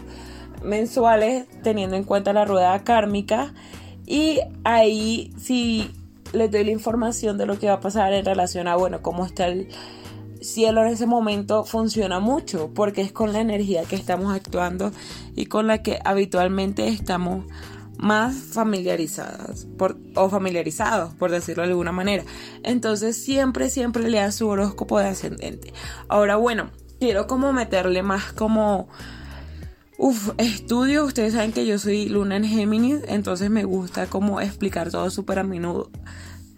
mensuales, 0.63 1.47
teniendo 1.63 1.95
en 1.95 2.03
cuenta 2.03 2.31
la 2.31 2.45
rueda 2.45 2.83
kármica. 2.83 3.53
Y 4.05 4.39
ahí 4.63 5.33
sí 5.37 5.91
les 6.31 6.51
doy 6.51 6.63
la 6.63 6.71
información 6.71 7.37
de 7.37 7.47
lo 7.47 7.57
que 7.59 7.67
va 7.67 7.73
a 7.73 7.79
pasar 7.79 8.13
en 8.13 8.23
relación 8.23 8.67
a, 8.67 8.75
bueno, 8.75 9.01
cómo 9.01 9.25
está 9.25 9.47
el 9.47 9.67
cielo 10.41 10.81
en 10.81 10.87
ese 10.87 11.05
momento 11.05 11.63
funciona 11.65 12.19
mucho 12.19 12.71
porque 12.73 13.01
es 13.01 13.11
con 13.11 13.31
la 13.31 13.41
energía 13.41 13.83
que 13.83 13.95
estamos 13.95 14.33
actuando 14.33 14.91
y 15.35 15.45
con 15.45 15.67
la 15.67 15.83
que 15.83 15.99
habitualmente 16.03 16.87
estamos 16.87 17.45
más 17.97 18.35
familiarizadas 18.35 19.67
por, 19.77 19.97
o 20.15 20.29
familiarizados, 20.29 21.13
por 21.13 21.31
decirlo 21.31 21.63
de 21.63 21.69
alguna 21.69 21.91
manera. 21.91 22.23
Entonces 22.63 23.21
siempre, 23.21 23.69
siempre 23.69 24.09
lea 24.09 24.31
su 24.31 24.47
horóscopo 24.47 24.99
de 24.99 25.07
ascendente. 25.07 25.73
Ahora, 26.07 26.35
bueno, 26.35 26.71
quiero 26.99 27.27
como 27.27 27.53
meterle 27.53 28.03
más 28.03 28.33
como... 28.33 28.87
Uf, 29.97 30.31
estudio, 30.39 31.05
ustedes 31.05 31.33
saben 31.33 31.51
que 31.51 31.67
yo 31.67 31.77
soy 31.77 32.09
luna 32.09 32.35
en 32.35 32.45
Géminis, 32.45 33.01
entonces 33.07 33.51
me 33.51 33.65
gusta 33.65 34.07
como 34.07 34.41
explicar 34.41 34.89
todo 34.89 35.11
súper 35.11 35.37
a 35.37 35.43
menudo 35.43 35.91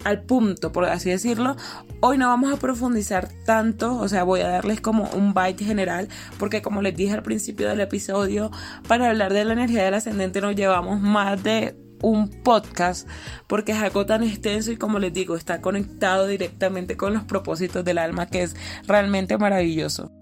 al 0.04 0.22
punto, 0.22 0.72
por 0.72 0.84
así 0.84 1.10
decirlo. 1.10 1.56
Hoy 2.00 2.18
no 2.18 2.28
vamos 2.28 2.52
a 2.52 2.56
profundizar 2.56 3.28
tanto, 3.44 3.96
o 3.96 4.08
sea, 4.08 4.22
voy 4.24 4.40
a 4.40 4.48
darles 4.48 4.80
como 4.80 5.08
un 5.10 5.34
bite 5.34 5.64
general, 5.64 6.08
porque 6.38 6.62
como 6.62 6.82
les 6.82 6.96
dije 6.96 7.14
al 7.14 7.22
principio 7.22 7.68
del 7.68 7.80
episodio, 7.80 8.50
para 8.86 9.08
hablar 9.08 9.32
de 9.32 9.44
la 9.44 9.54
energía 9.54 9.84
del 9.84 9.94
ascendente 9.94 10.40
nos 10.40 10.54
llevamos 10.54 11.00
más 11.00 11.42
de 11.42 11.76
un 12.02 12.28
podcast, 12.28 13.08
porque 13.46 13.72
es 13.72 13.78
algo 13.78 14.04
tan 14.04 14.22
extenso 14.22 14.70
y 14.70 14.76
como 14.76 14.98
les 14.98 15.12
digo, 15.12 15.36
está 15.36 15.62
conectado 15.62 16.26
directamente 16.26 16.96
con 16.96 17.14
los 17.14 17.24
propósitos 17.24 17.84
del 17.84 17.98
alma, 17.98 18.26
que 18.26 18.42
es 18.42 18.54
realmente 18.86 19.38
maravilloso. 19.38 20.12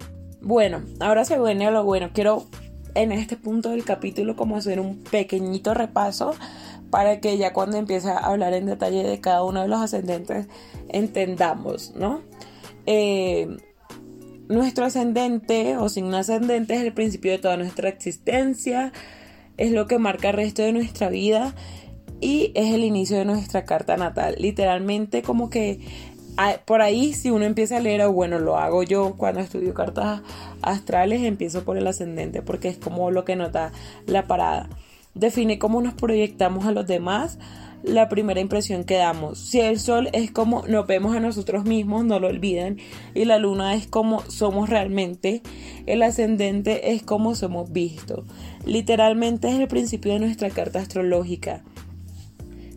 Bueno, 0.41 0.81
ahora 0.99 1.25
se 1.25 1.39
viene 1.39 1.69
lo 1.71 1.83
bueno. 1.83 2.11
Quiero 2.13 2.47
en 2.95 3.11
este 3.11 3.37
punto 3.37 3.69
del 3.69 3.83
capítulo 3.83 4.35
como 4.35 4.57
hacer 4.57 4.79
un 4.79 5.03
pequeñito 5.03 5.73
repaso 5.73 6.35
para 6.93 7.19
que 7.19 7.39
ya 7.39 7.53
cuando 7.53 7.77
empiece 7.77 8.07
a 8.11 8.19
hablar 8.19 8.53
en 8.53 8.67
detalle 8.67 9.01
de 9.01 9.19
cada 9.19 9.43
uno 9.43 9.63
de 9.63 9.67
los 9.67 9.81
ascendentes 9.81 10.45
entendamos, 10.89 11.91
¿no? 11.95 12.21
Eh, 12.85 13.57
nuestro 14.47 14.85
ascendente 14.85 15.75
o 15.75 15.89
signo 15.89 16.17
ascendente 16.17 16.75
es 16.75 16.81
el 16.83 16.93
principio 16.93 17.31
de 17.31 17.39
toda 17.39 17.57
nuestra 17.57 17.89
existencia, 17.89 18.93
es 19.57 19.71
lo 19.71 19.87
que 19.87 19.97
marca 19.97 20.29
el 20.29 20.35
resto 20.35 20.61
de 20.61 20.71
nuestra 20.71 21.09
vida 21.09 21.55
y 22.21 22.51
es 22.53 22.71
el 22.71 22.83
inicio 22.83 23.17
de 23.17 23.25
nuestra 23.25 23.65
carta 23.65 23.97
natal. 23.97 24.35
Literalmente 24.37 25.23
como 25.23 25.49
que 25.49 25.79
ah, 26.37 26.57
por 26.63 26.83
ahí 26.83 27.13
si 27.13 27.31
uno 27.31 27.45
empieza 27.45 27.77
a 27.77 27.79
leer, 27.79 28.03
o 28.03 28.13
bueno, 28.13 28.37
lo 28.37 28.59
hago 28.59 28.83
yo 28.83 29.15
cuando 29.17 29.39
estudio 29.39 29.73
cartas 29.73 30.21
astrales, 30.61 31.23
empiezo 31.23 31.63
por 31.63 31.75
el 31.75 31.87
ascendente 31.87 32.43
porque 32.43 32.67
es 32.67 32.77
como 32.77 33.09
lo 33.09 33.25
que 33.25 33.35
nota 33.35 33.71
la 34.05 34.27
parada 34.27 34.69
define 35.13 35.59
cómo 35.59 35.81
nos 35.81 35.93
proyectamos 35.93 36.65
a 36.65 36.71
los 36.71 36.87
demás, 36.87 37.37
la 37.83 38.07
primera 38.07 38.39
impresión 38.39 38.85
que 38.85 38.95
damos. 38.95 39.39
Si 39.39 39.59
el 39.59 39.79
sol 39.79 40.09
es 40.13 40.31
como 40.31 40.65
nos 40.67 40.87
vemos 40.87 41.15
a 41.15 41.19
nosotros 41.19 41.65
mismos, 41.65 42.05
no 42.05 42.19
lo 42.19 42.27
olviden, 42.27 42.77
y 43.13 43.25
la 43.25 43.37
luna 43.37 43.75
es 43.75 43.87
como 43.87 44.21
somos 44.29 44.69
realmente, 44.69 45.41
el 45.85 46.01
ascendente 46.01 46.93
es 46.93 47.03
como 47.03 47.35
somos 47.35 47.71
vistos. 47.71 48.25
Literalmente 48.65 49.49
es 49.49 49.59
el 49.59 49.67
principio 49.67 50.13
de 50.13 50.19
nuestra 50.19 50.49
carta 50.49 50.79
astrológica, 50.79 51.63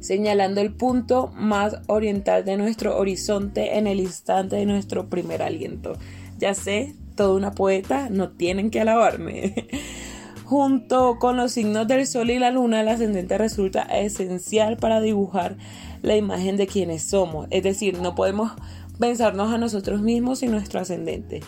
señalando 0.00 0.60
el 0.60 0.72
punto 0.74 1.32
más 1.34 1.76
oriental 1.86 2.44
de 2.44 2.56
nuestro 2.56 2.98
horizonte 2.98 3.78
en 3.78 3.86
el 3.86 4.00
instante 4.00 4.56
de 4.56 4.66
nuestro 4.66 5.08
primer 5.08 5.42
aliento. 5.42 5.96
Ya 6.38 6.52
sé, 6.54 6.94
toda 7.14 7.34
una 7.34 7.52
poeta, 7.52 8.08
no 8.10 8.30
tienen 8.30 8.70
que 8.70 8.80
alabarme. 8.80 9.54
Junto 10.46 11.18
con 11.18 11.36
los 11.36 11.50
signos 11.50 11.88
del 11.88 12.06
Sol 12.06 12.30
y 12.30 12.38
la 12.38 12.52
Luna, 12.52 12.80
el 12.80 12.86
ascendente 12.86 13.36
resulta 13.36 13.82
esencial 13.82 14.76
para 14.76 15.00
dibujar 15.00 15.56
la 16.02 16.14
imagen 16.14 16.56
de 16.56 16.68
quienes 16.68 17.02
somos. 17.02 17.48
Es 17.50 17.64
decir, 17.64 17.98
no 18.00 18.14
podemos 18.14 18.52
pensarnos 19.00 19.52
a 19.52 19.58
nosotros 19.58 20.02
mismos 20.02 20.38
sin 20.38 20.52
nuestro 20.52 20.78
ascendente. 20.78 21.40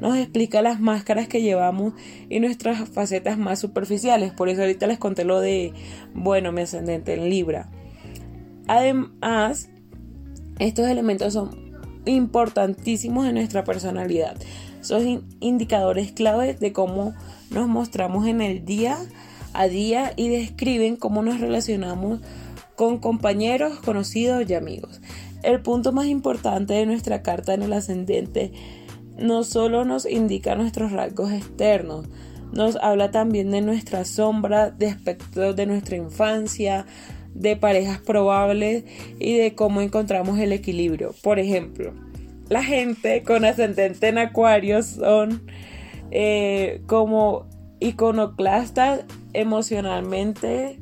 Nos 0.00 0.16
explica 0.16 0.62
las 0.62 0.80
máscaras 0.80 1.28
que 1.28 1.42
llevamos 1.42 1.92
y 2.30 2.40
nuestras 2.40 2.88
facetas 2.88 3.36
más 3.36 3.58
superficiales. 3.58 4.32
Por 4.32 4.48
eso 4.48 4.62
ahorita 4.62 4.86
les 4.86 4.98
conté 4.98 5.24
lo 5.24 5.40
de, 5.40 5.74
bueno, 6.14 6.50
mi 6.50 6.62
ascendente 6.62 7.12
en 7.12 7.28
Libra. 7.28 7.68
Además, 8.68 9.68
estos 10.58 10.88
elementos 10.88 11.34
son 11.34 11.65
importantísimos 12.06 13.26
en 13.26 13.34
nuestra 13.34 13.64
personalidad. 13.64 14.36
Son 14.80 15.24
indicadores 15.40 16.12
claves 16.12 16.58
de 16.60 16.72
cómo 16.72 17.14
nos 17.50 17.68
mostramos 17.68 18.26
en 18.26 18.40
el 18.40 18.64
día 18.64 18.96
a 19.52 19.68
día 19.68 20.12
y 20.16 20.28
describen 20.28 20.96
cómo 20.96 21.22
nos 21.22 21.40
relacionamos 21.40 22.20
con 22.76 22.98
compañeros, 22.98 23.78
conocidos 23.80 24.48
y 24.48 24.54
amigos. 24.54 25.00
El 25.42 25.60
punto 25.60 25.92
más 25.92 26.06
importante 26.06 26.74
de 26.74 26.86
nuestra 26.86 27.22
carta 27.22 27.54
en 27.54 27.62
el 27.62 27.72
ascendente 27.72 28.52
no 29.18 29.44
solo 29.44 29.84
nos 29.84 30.04
indica 30.04 30.54
nuestros 30.56 30.92
rasgos 30.92 31.32
externos, 31.32 32.06
nos 32.52 32.76
habla 32.76 33.10
también 33.10 33.50
de 33.50 33.60
nuestra 33.60 34.04
sombra, 34.04 34.70
de 34.70 34.88
aspectos 34.88 35.56
de 35.56 35.66
nuestra 35.66 35.96
infancia, 35.96 36.86
de 37.40 37.56
parejas 37.56 37.98
probables 37.98 38.84
y 39.18 39.36
de 39.36 39.54
cómo 39.54 39.80
encontramos 39.80 40.38
el 40.38 40.52
equilibrio. 40.52 41.14
Por 41.22 41.38
ejemplo, 41.38 41.92
la 42.48 42.62
gente 42.62 43.22
con 43.22 43.44
ascendente 43.44 44.08
en 44.08 44.18
acuario 44.18 44.82
son 44.82 45.42
eh, 46.10 46.82
como 46.86 47.46
iconoclastas 47.80 49.04
emocionalmente 49.32 50.78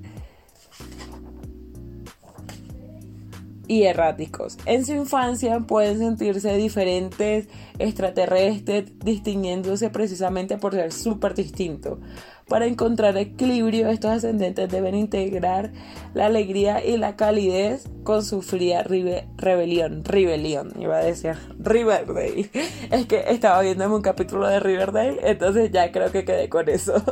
y 3.66 3.84
erráticos. 3.84 4.58
En 4.66 4.84
su 4.84 4.92
infancia 4.92 5.60
pueden 5.60 5.98
sentirse 5.98 6.54
diferentes, 6.56 7.48
extraterrestres, 7.78 8.98
distinguiéndose 8.98 9.90
precisamente 9.90 10.58
por 10.58 10.74
ser 10.74 10.92
súper 10.92 11.34
distintos. 11.34 11.98
Para 12.48 12.66
encontrar 12.66 13.16
equilibrio, 13.16 13.88
estos 13.88 14.10
ascendentes 14.10 14.68
deben 14.68 14.94
integrar 14.94 15.72
la 16.12 16.26
alegría 16.26 16.84
y 16.84 16.98
la 16.98 17.16
calidez 17.16 17.88
con 18.02 18.22
su 18.22 18.42
fría 18.42 18.82
rebelión. 18.82 20.04
Rebelión, 20.04 20.72
iba 20.78 20.98
a 20.98 21.04
decir 21.04 21.36
Riverdale. 21.58 22.50
Es 22.90 23.06
que 23.06 23.24
estaba 23.28 23.62
viendo 23.62 23.92
un 23.94 24.02
capítulo 24.02 24.46
de 24.46 24.60
Riverdale, 24.60 25.18
entonces 25.22 25.70
ya 25.72 25.90
creo 25.90 26.12
que 26.12 26.24
quedé 26.24 26.48
con 26.48 26.68
eso. 26.68 27.02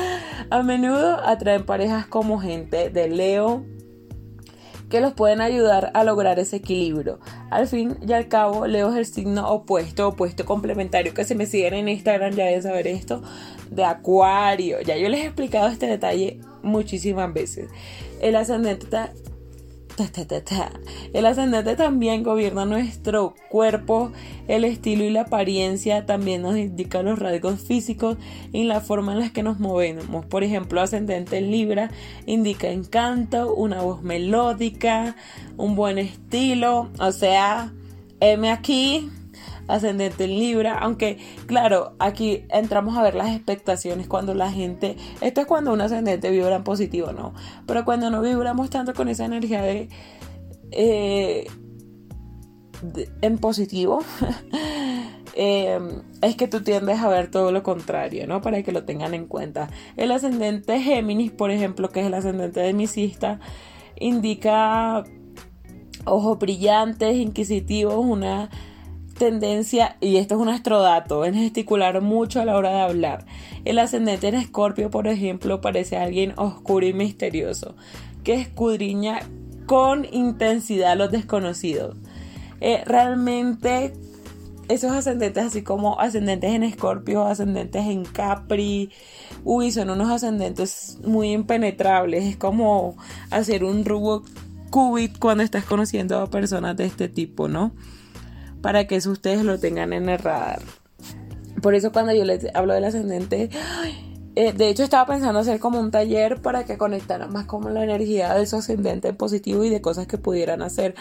A 0.50 0.62
menudo 0.62 1.20
atraen 1.24 1.64
parejas 1.64 2.06
como 2.06 2.40
gente 2.40 2.90
de 2.90 3.08
Leo, 3.08 3.64
que 4.90 5.00
los 5.00 5.14
pueden 5.14 5.40
ayudar 5.40 5.92
a 5.94 6.04
lograr 6.04 6.38
ese 6.38 6.56
equilibrio. 6.56 7.20
Al 7.50 7.68
fin 7.68 7.96
y 8.06 8.12
al 8.12 8.28
cabo, 8.28 8.66
Leo 8.66 8.90
es 8.90 8.96
el 8.96 9.06
signo 9.06 9.48
opuesto, 9.48 10.08
opuesto 10.08 10.44
complementario, 10.44 11.14
que 11.14 11.24
se 11.24 11.36
me 11.36 11.46
siguen 11.46 11.74
en 11.74 11.88
Instagram 11.88 12.34
ya 12.34 12.44
deben 12.44 12.62
saber 12.62 12.88
esto, 12.88 13.22
de 13.70 13.84
Acuario. 13.84 14.80
Ya 14.82 14.96
yo 14.96 15.08
les 15.08 15.20
he 15.20 15.26
explicado 15.26 15.68
este 15.68 15.86
detalle 15.86 16.40
muchísimas 16.62 17.32
veces. 17.32 17.70
El 18.20 18.36
ascendente 18.36 18.86
el 21.12 21.26
ascendente 21.26 21.76
también 21.76 22.22
gobierna 22.22 22.64
nuestro 22.64 23.34
cuerpo, 23.48 24.12
el 24.48 24.64
estilo 24.64 25.04
y 25.04 25.10
la 25.10 25.22
apariencia 25.22 26.06
también 26.06 26.42
nos 26.42 26.56
indica 26.56 27.02
los 27.02 27.18
rasgos 27.18 27.60
físicos 27.60 28.16
y 28.52 28.64
la 28.64 28.80
forma 28.80 29.12
en 29.12 29.20
la 29.20 29.32
que 29.32 29.42
nos 29.42 29.60
movemos. 29.60 30.24
Por 30.26 30.44
ejemplo, 30.44 30.80
ascendente 30.80 31.38
en 31.38 31.50
Libra 31.50 31.90
indica 32.26 32.68
encanto, 32.68 33.54
una 33.54 33.82
voz 33.82 34.02
melódica, 34.02 35.16
un 35.56 35.76
buen 35.76 35.98
estilo, 35.98 36.88
o 36.98 37.12
sea, 37.12 37.72
M 38.20 38.50
aquí 38.50 39.10
ascendente 39.70 40.24
en 40.24 40.30
Libra, 40.30 40.78
aunque 40.78 41.18
claro, 41.46 41.94
aquí 41.98 42.44
entramos 42.48 42.96
a 42.96 43.02
ver 43.02 43.14
las 43.14 43.34
expectaciones 43.34 44.06
cuando 44.06 44.34
la 44.34 44.50
gente, 44.50 44.96
esto 45.20 45.40
es 45.40 45.46
cuando 45.46 45.72
un 45.72 45.80
ascendente 45.80 46.30
vibra 46.30 46.56
en 46.56 46.64
positivo, 46.64 47.12
¿no? 47.12 47.34
Pero 47.66 47.84
cuando 47.84 48.10
no 48.10 48.20
vibramos 48.22 48.70
tanto 48.70 48.94
con 48.94 49.08
esa 49.08 49.24
energía 49.24 49.62
de, 49.62 49.88
eh, 50.72 51.46
en 53.20 53.38
positivo, 53.38 54.00
em, 55.34 56.02
es 56.22 56.36
que 56.36 56.48
tú 56.48 56.62
tiendes 56.62 56.98
a 57.00 57.08
ver 57.08 57.30
todo 57.30 57.52
lo 57.52 57.62
contrario, 57.62 58.26
¿no? 58.26 58.40
Para 58.40 58.62
que 58.62 58.72
lo 58.72 58.84
tengan 58.84 59.14
en 59.14 59.26
cuenta. 59.26 59.68
El 59.96 60.12
ascendente 60.12 60.80
Géminis, 60.80 61.30
por 61.30 61.50
ejemplo, 61.50 61.90
que 61.90 62.00
es 62.00 62.06
el 62.06 62.14
ascendente 62.14 62.60
de 62.60 62.72
misista, 62.72 63.40
indica 63.98 65.04
ojos 66.04 66.38
brillantes, 66.38 67.16
inquisitivos, 67.16 68.04
una 68.04 68.50
tendencia, 69.20 69.98
y 70.00 70.16
esto 70.16 70.36
es 70.36 70.40
un 70.40 70.48
astrodato, 70.48 71.26
en 71.26 71.34
gesticular 71.34 72.00
mucho 72.00 72.40
a 72.40 72.46
la 72.46 72.56
hora 72.56 72.70
de 72.70 72.80
hablar. 72.80 73.26
El 73.66 73.78
ascendente 73.78 74.28
en 74.28 74.34
Escorpio, 74.34 74.90
por 74.90 75.06
ejemplo, 75.06 75.60
parece 75.60 75.98
alguien 75.98 76.32
oscuro 76.36 76.86
y 76.86 76.94
misterioso, 76.94 77.76
que 78.24 78.32
escudriña 78.32 79.20
con 79.66 80.06
intensidad 80.10 80.96
los 80.96 81.10
desconocidos. 81.10 81.98
Eh, 82.62 82.82
realmente 82.86 83.92
esos 84.68 84.90
ascendentes 84.92 85.44
así 85.44 85.60
como 85.60 86.00
ascendentes 86.00 86.52
en 86.54 86.62
Escorpio, 86.62 87.26
ascendentes 87.26 87.84
en 87.86 88.06
Capri, 88.06 88.90
uy, 89.44 89.70
son 89.70 89.90
unos 89.90 90.10
ascendentes 90.10 90.98
muy 91.04 91.32
impenetrables, 91.32 92.24
es 92.24 92.36
como 92.38 92.96
hacer 93.30 93.64
un 93.64 93.84
Rubik 93.84 94.24
Cubit 94.70 95.18
cuando 95.18 95.42
estás 95.42 95.64
conociendo 95.64 96.18
a 96.18 96.30
personas 96.30 96.74
de 96.78 96.86
este 96.86 97.10
tipo, 97.10 97.48
¿no? 97.48 97.72
Para 98.62 98.86
que 98.86 98.96
eso 98.96 99.10
ustedes 99.10 99.44
lo 99.44 99.58
tengan 99.58 99.92
en 99.92 100.08
el. 100.08 100.20
Por 101.62 101.74
eso 101.74 101.92
cuando 101.92 102.12
yo 102.12 102.24
les 102.24 102.46
hablo 102.54 102.74
del 102.74 102.84
ascendente, 102.84 103.50
eh, 104.36 104.52
de 104.52 104.68
hecho 104.68 104.82
estaba 104.82 105.06
pensando 105.06 105.40
hacer 105.40 105.60
como 105.60 105.80
un 105.80 105.90
taller 105.90 106.40
para 106.40 106.64
que 106.64 106.78
conectaran 106.78 107.32
más 107.32 107.46
con 107.46 107.72
la 107.74 107.84
energía 107.84 108.34
de 108.34 108.46
su 108.46 108.56
ascendente 108.56 109.12
positivo 109.12 109.64
y 109.64 109.70
de 109.70 109.80
cosas 109.80 110.06
que 110.06 110.18
pudieran 110.18 110.62
hacer. 110.62 110.94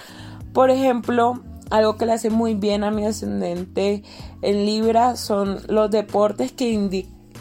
Por 0.54 0.72
ejemplo, 0.72 1.42
algo 1.70 1.98
que 1.98 2.06
le 2.06 2.14
hace 2.14 2.30
muy 2.30 2.56
bien 2.56 2.84
a 2.84 2.92
mi 2.92 3.06
ascendente 3.06 4.04
en 4.42 4.66
Libra 4.66 5.16
son 5.16 5.62
los 5.68 5.92
deportes 5.92 6.52
que 6.52 6.70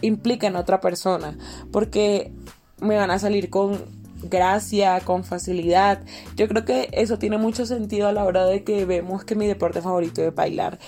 implican 0.03 0.57
a 0.57 0.61
otra 0.61 0.81
persona, 0.81 1.37
porque 1.73 2.33
me 2.81 2.97
van 2.97 3.11
a 3.11 3.19
salir 3.19 3.51
con 3.51 3.98
gracia, 4.23 5.01
con 5.01 5.25
facilidad. 5.25 6.01
Yo 6.37 6.49
creo 6.49 6.65
que 6.65 6.89
eso 6.93 7.19
tiene 7.19 7.39
mucho 7.39 7.67
sentido 7.67 8.09
a 8.09 8.13
la 8.13 8.25
hora 8.25 8.45
de 8.45 8.65
que 8.65 8.85
vemos 8.85 9.25
que 9.25 9.35
mi 9.35 9.47
deporte 9.47 9.83
favorito 9.83 10.23
es 10.23 10.35
bailar. 10.35 10.79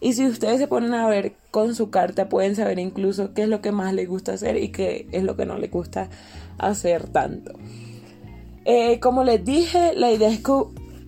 Y 0.00 0.14
si 0.14 0.26
ustedes 0.26 0.58
se 0.58 0.66
ponen 0.66 0.94
a 0.94 1.08
ver 1.08 1.34
con 1.50 1.74
su 1.74 1.90
carta, 1.90 2.28
pueden 2.28 2.56
saber 2.56 2.78
incluso 2.78 3.34
qué 3.34 3.42
es 3.42 3.48
lo 3.48 3.60
que 3.60 3.72
más 3.72 3.92
les 3.92 4.08
gusta 4.08 4.32
hacer 4.32 4.56
y 4.56 4.68
qué 4.68 5.06
es 5.12 5.24
lo 5.24 5.36
que 5.36 5.46
no 5.46 5.58
les 5.58 5.70
gusta 5.70 6.08
hacer 6.58 7.08
tanto. 7.08 7.52
Eh, 8.64 9.00
como 9.00 9.24
les 9.24 9.44
dije, 9.44 9.94
la 9.94 10.10
idea 10.10 10.30
es 10.30 10.40
que 10.40 10.52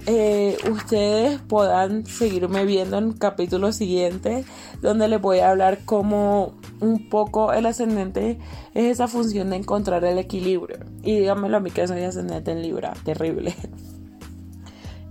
eh, 0.07 0.57
ustedes 0.71 1.41
puedan 1.41 2.07
seguirme 2.07 2.65
viendo 2.65 2.99
en 2.99 3.13
capítulos 3.13 3.77
siguientes 3.77 4.47
donde 4.81 5.07
les 5.07 5.21
voy 5.21 5.39
a 5.39 5.51
hablar 5.51 5.79
cómo 5.85 6.55
un 6.83 7.09
poco 7.09 7.53
el 7.53 7.65
ascendente 7.65 8.39
es 8.75 8.85
esa 8.85 9.09
función 9.09 9.51
de 9.51 9.57
encontrar 9.57 10.05
el 10.05 10.19
equilibrio. 10.19 10.81
Y 11.03 11.21
díganmelo 11.21 11.57
a 11.57 11.61
mí 11.61 11.71
que 11.71 11.87
soy 11.87 12.03
ascendente 12.03 12.51
en 12.51 12.61
Libra, 12.61 12.93
terrible. 13.05 13.55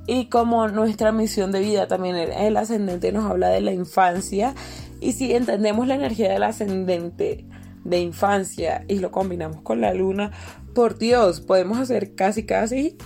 Y 0.07 0.25
como 0.25 0.67
nuestra 0.67 1.11
misión 1.11 1.51
de 1.51 1.61
vida 1.61 1.87
también 1.87 2.15
el 2.15 2.57
ascendente 2.57 3.11
nos 3.11 3.29
habla 3.29 3.49
de 3.49 3.61
la 3.61 3.71
infancia 3.71 4.55
y 4.99 5.13
si 5.13 5.31
entendemos 5.33 5.87
la 5.87 5.95
energía 5.95 6.33
del 6.33 6.43
ascendente 6.43 7.45
de 7.85 7.99
infancia 7.99 8.83
y 8.87 8.99
lo 8.99 9.11
combinamos 9.11 9.61
con 9.61 9.79
la 9.79 9.93
luna 9.93 10.31
por 10.73 10.97
Dios 10.97 11.39
podemos 11.39 11.77
hacer 11.77 12.15
casi 12.15 12.45
casi 12.45 12.97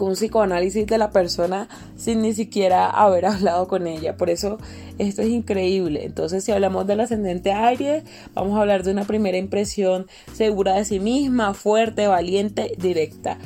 un 0.00 0.14
psicoanálisis 0.14 0.86
de 0.86 0.98
la 0.98 1.10
persona 1.10 1.68
sin 1.96 2.22
ni 2.22 2.32
siquiera 2.32 2.88
haber 2.88 3.26
hablado 3.26 3.68
con 3.68 3.86
ella. 3.86 4.16
Por 4.16 4.30
eso 4.30 4.58
esto 4.98 5.22
es 5.22 5.28
increíble. 5.28 6.04
Entonces, 6.04 6.44
si 6.44 6.52
hablamos 6.52 6.86
del 6.86 7.00
ascendente 7.00 7.52
Aries, 7.52 8.04
vamos 8.34 8.56
a 8.56 8.60
hablar 8.62 8.82
de 8.82 8.92
una 8.92 9.04
primera 9.04 9.38
impresión 9.38 10.06
segura 10.32 10.74
de 10.74 10.84
sí 10.84 11.00
misma, 11.00 11.54
fuerte, 11.54 12.06
valiente, 12.06 12.72
directa. 12.78 13.38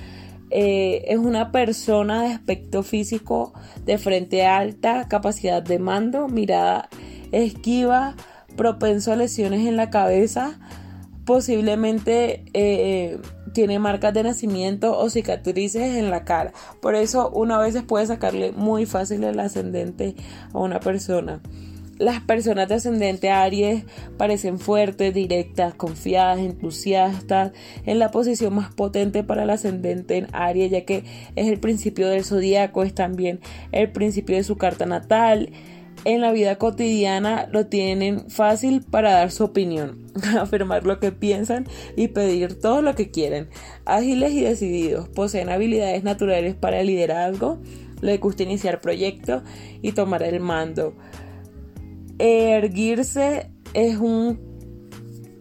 Eh, 0.50 1.04
es 1.08 1.18
una 1.18 1.50
persona 1.50 2.22
de 2.22 2.28
aspecto 2.28 2.82
físico 2.82 3.52
de 3.84 3.98
frente 3.98 4.46
alta, 4.46 5.08
capacidad 5.08 5.62
de 5.62 5.78
mando, 5.78 6.28
mirada 6.28 6.88
esquiva, 7.32 8.14
propenso 8.56 9.12
a 9.12 9.16
lesiones 9.16 9.66
en 9.66 9.76
la 9.76 9.90
cabeza, 9.90 10.58
posiblemente 11.24 12.44
eh, 12.54 13.18
tiene 13.56 13.78
marcas 13.78 14.12
de 14.12 14.22
nacimiento 14.22 14.98
o 14.98 15.08
cicatrices 15.08 15.96
en 15.96 16.10
la 16.10 16.24
cara. 16.24 16.52
Por 16.82 16.94
eso 16.94 17.30
una 17.30 17.58
vez 17.58 17.82
puede 17.84 18.06
sacarle 18.06 18.52
muy 18.52 18.84
fácil 18.84 19.24
el 19.24 19.40
ascendente 19.40 20.14
a 20.52 20.58
una 20.58 20.78
persona. 20.78 21.40
Las 21.96 22.20
personas 22.20 22.68
de 22.68 22.74
ascendente 22.74 23.30
Aries 23.30 23.84
parecen 24.18 24.58
fuertes, 24.58 25.14
directas, 25.14 25.72
confiadas, 25.72 26.40
entusiastas, 26.40 27.52
en 27.86 27.98
la 27.98 28.10
posición 28.10 28.54
más 28.54 28.74
potente 28.74 29.24
para 29.24 29.44
el 29.44 29.48
ascendente 29.48 30.18
en 30.18 30.28
Aries, 30.32 30.70
ya 30.70 30.84
que 30.84 31.04
es 31.34 31.48
el 31.48 31.58
principio 31.58 32.08
del 32.08 32.26
zodiaco, 32.26 32.82
es 32.82 32.94
también 32.94 33.40
el 33.72 33.90
principio 33.90 34.36
de 34.36 34.44
su 34.44 34.58
carta 34.58 34.84
natal 34.84 35.48
en 36.04 36.20
la 36.20 36.32
vida 36.32 36.56
cotidiana 36.56 37.48
lo 37.50 37.66
tienen 37.66 38.30
fácil 38.30 38.82
para 38.82 39.12
dar 39.12 39.30
su 39.30 39.44
opinión, 39.44 40.06
afirmar 40.40 40.84
lo 40.86 41.00
que 41.00 41.12
piensan 41.12 41.66
y 41.96 42.08
pedir 42.08 42.60
todo 42.60 42.82
lo 42.82 42.94
que 42.94 43.10
quieren. 43.10 43.48
Ágiles 43.84 44.32
y 44.32 44.42
decididos, 44.42 45.08
poseen 45.08 45.48
habilidades 45.48 46.04
naturales 46.04 46.54
para 46.54 46.80
el 46.80 46.88
liderazgo, 46.88 47.58
les 48.00 48.20
gusta 48.20 48.42
iniciar 48.42 48.80
proyectos 48.80 49.42
y 49.82 49.92
tomar 49.92 50.22
el 50.22 50.40
mando. 50.40 50.94
Erguirse 52.18 53.50
es 53.74 53.96
un... 53.96 54.38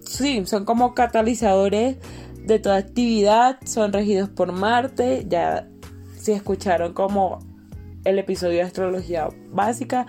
Sí, 0.05 0.43
son 0.45 0.65
como 0.65 0.93
catalizadores 0.93 1.97
de 2.45 2.59
toda 2.59 2.77
actividad, 2.77 3.57
son 3.65 3.91
regidos 3.91 4.29
por 4.29 4.51
Marte, 4.51 5.25
ya 5.27 5.67
si 6.17 6.31
escucharon 6.31 6.93
como 6.93 7.39
el 8.03 8.19
episodio 8.19 8.57
de 8.57 8.61
astrología 8.61 9.29
básica, 9.51 10.05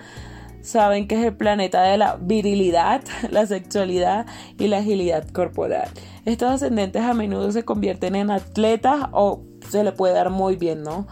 saben 0.67 1.07
que 1.07 1.15
es 1.15 1.25
el 1.25 1.35
planeta 1.35 1.81
de 1.83 1.97
la 1.97 2.17
virilidad, 2.17 3.01
la 3.31 3.45
sexualidad 3.45 4.25
y 4.59 4.67
la 4.67 4.79
agilidad 4.79 5.27
corporal. 5.29 5.89
Estos 6.25 6.51
ascendentes 6.51 7.01
a 7.03 7.13
menudo 7.13 7.51
se 7.51 7.63
convierten 7.63 8.15
en 8.15 8.31
atletas 8.31 9.07
o 9.11 9.43
se 9.69 9.83
le 9.83 9.93
puede 9.93 10.13
dar 10.13 10.29
muy 10.29 10.57
bien, 10.57 10.83
¿no? 10.83 11.07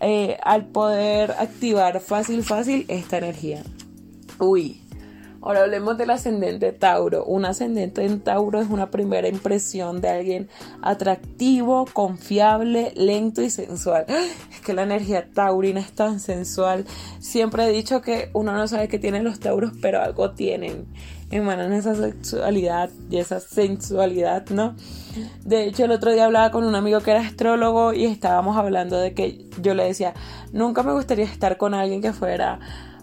Eh, 0.00 0.38
al 0.42 0.66
poder 0.66 1.32
activar 1.32 2.00
fácil, 2.00 2.42
fácil 2.42 2.84
esta 2.88 3.18
energía. 3.18 3.62
Uy, 4.38 4.82
Ahora 5.42 5.62
hablemos 5.62 5.96
del 5.96 6.10
ascendente 6.10 6.72
Tauro. 6.72 7.24
Un 7.24 7.46
ascendente 7.46 8.04
en 8.04 8.20
Tauro 8.20 8.60
es 8.60 8.68
una 8.68 8.90
primera 8.90 9.26
impresión 9.26 10.02
de 10.02 10.10
alguien 10.10 10.48
atractivo, 10.82 11.86
confiable, 11.92 12.92
lento 12.94 13.40
y 13.40 13.48
sensual. 13.48 14.04
Es 14.50 14.60
que 14.60 14.74
la 14.74 14.82
energía 14.82 15.26
taurina 15.32 15.80
es 15.80 15.92
tan 15.92 16.20
sensual. 16.20 16.84
Siempre 17.18 17.64
he 17.64 17.72
dicho 17.72 18.02
que 18.02 18.28
uno 18.34 18.52
no 18.52 18.68
sabe 18.68 18.88
qué 18.88 18.98
tienen 18.98 19.24
los 19.24 19.40
Tauros, 19.40 19.72
pero 19.80 20.02
algo 20.02 20.32
tienen. 20.32 20.86
Emanan 21.30 21.72
esa 21.72 21.94
sexualidad 21.94 22.90
y 23.08 23.18
esa 23.18 23.40
sensualidad, 23.40 24.50
¿no? 24.50 24.74
De 25.44 25.64
hecho, 25.64 25.84
el 25.84 25.92
otro 25.92 26.12
día 26.12 26.26
hablaba 26.26 26.50
con 26.50 26.64
un 26.64 26.74
amigo 26.74 27.00
que 27.00 27.12
era 27.12 27.20
astrólogo 27.20 27.94
y 27.94 28.04
estábamos 28.04 28.56
hablando 28.58 28.98
de 28.98 29.14
que 29.14 29.46
yo 29.62 29.74
le 29.74 29.84
decía, 29.84 30.12
nunca 30.52 30.82
me 30.82 30.92
gustaría 30.92 31.24
estar 31.24 31.56
con 31.56 31.72
alguien 31.72 32.02
que 32.02 32.12
fuera 32.12 32.58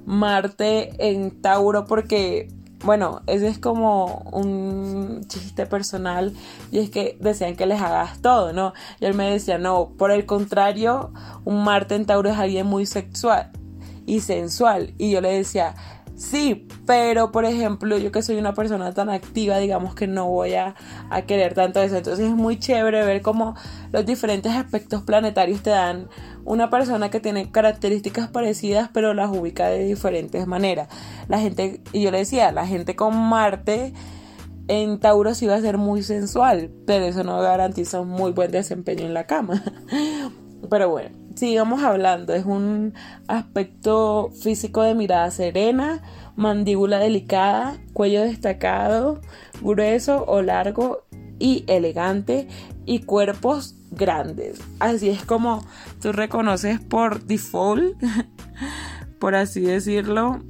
Marte 0.07 0.93
en 0.99 1.41
Tauro 1.41 1.85
porque, 1.85 2.47
bueno, 2.85 3.21
ese 3.27 3.49
es 3.49 3.59
como 3.59 4.23
un 4.31 5.25
chiste 5.27 5.65
personal 5.65 6.33
y 6.71 6.79
es 6.79 6.89
que 6.89 7.17
desean 7.19 7.57
que 7.57 7.65
les 7.65 7.81
hagas 7.81 8.21
todo, 8.21 8.53
¿no? 8.53 8.71
Y 9.01 9.05
él 9.05 9.15
me 9.15 9.29
decía, 9.29 9.57
no, 9.57 9.89
por 9.97 10.11
el 10.11 10.25
contrario, 10.25 11.11
un 11.43 11.65
Marte 11.65 11.95
en 11.95 12.05
Tauro 12.05 12.29
es 12.29 12.37
alguien 12.37 12.67
muy 12.67 12.85
sexual 12.85 13.51
y 14.05 14.21
sensual. 14.21 14.93
Y 14.97 15.11
yo 15.11 15.19
le 15.19 15.33
decía, 15.33 15.75
Sí, 16.17 16.67
pero 16.87 17.31
por 17.31 17.45
ejemplo, 17.45 17.95
yo 17.95 18.11
que 18.11 18.23
soy 18.23 18.37
una 18.37 18.55
persona 18.55 18.91
tan 18.91 19.07
activa, 19.07 19.59
digamos 19.59 19.93
que 19.93 20.07
no 20.07 20.27
voy 20.27 20.55
a, 20.55 20.73
a, 21.11 21.21
querer 21.21 21.53
tanto 21.53 21.79
eso. 21.79 21.95
Entonces 21.95 22.25
es 22.25 22.35
muy 22.35 22.57
chévere 22.57 23.05
ver 23.05 23.21
cómo 23.21 23.53
los 23.91 24.03
diferentes 24.03 24.51
aspectos 24.51 25.03
planetarios 25.03 25.61
te 25.61 25.69
dan 25.69 26.09
una 26.47 26.69
persona 26.69 27.09
que 27.09 27.19
tiene 27.19 27.51
características 27.51 28.29
parecidas, 28.29 28.89
pero 28.93 29.13
las 29.13 29.29
ubica 29.29 29.67
de 29.67 29.83
diferentes 29.83 30.47
maneras. 30.47 30.87
La 31.27 31.39
gente, 31.39 31.81
y 31.91 32.01
yo 32.01 32.09
le 32.09 32.19
decía, 32.19 32.53
la 32.53 32.65
gente 32.65 32.95
con 32.95 33.15
Marte 33.15 33.93
en 34.69 34.99
Tauro 34.99 35.35
sí 35.35 35.45
va 35.45 35.55
a 35.55 35.61
ser 35.61 35.77
muy 35.77 36.03
sensual, 36.03 36.71
pero 36.85 37.05
eso 37.05 37.25
no 37.25 37.37
garantiza 37.41 37.99
un 37.99 38.07
muy 38.07 38.31
buen 38.31 38.51
desempeño 38.51 39.05
en 39.05 39.13
la 39.13 39.25
cama. 39.25 39.61
Pero 40.69 40.89
bueno, 40.89 41.15
sigamos 41.35 41.83
hablando. 41.83 42.33
Es 42.33 42.45
un 42.45 42.93
aspecto 43.27 44.31
físico 44.41 44.81
de 44.81 44.95
mirada 44.95 45.29
serena, 45.31 46.01
mandíbula 46.35 46.97
delicada, 46.97 47.77
cuello 47.93 48.21
destacado, 48.21 49.21
grueso 49.61 50.25
o 50.27 50.41
largo 50.41 51.03
y 51.39 51.63
elegante 51.67 52.47
y 52.85 52.99
cuerpos 52.99 53.76
grandes. 53.91 54.59
Así 54.79 55.09
es 55.09 55.23
como 55.23 55.65
tú 56.01 56.11
reconoces 56.11 56.79
por 56.79 57.23
default, 57.23 57.95
por 59.19 59.35
así 59.35 59.61
decirlo, 59.61 60.41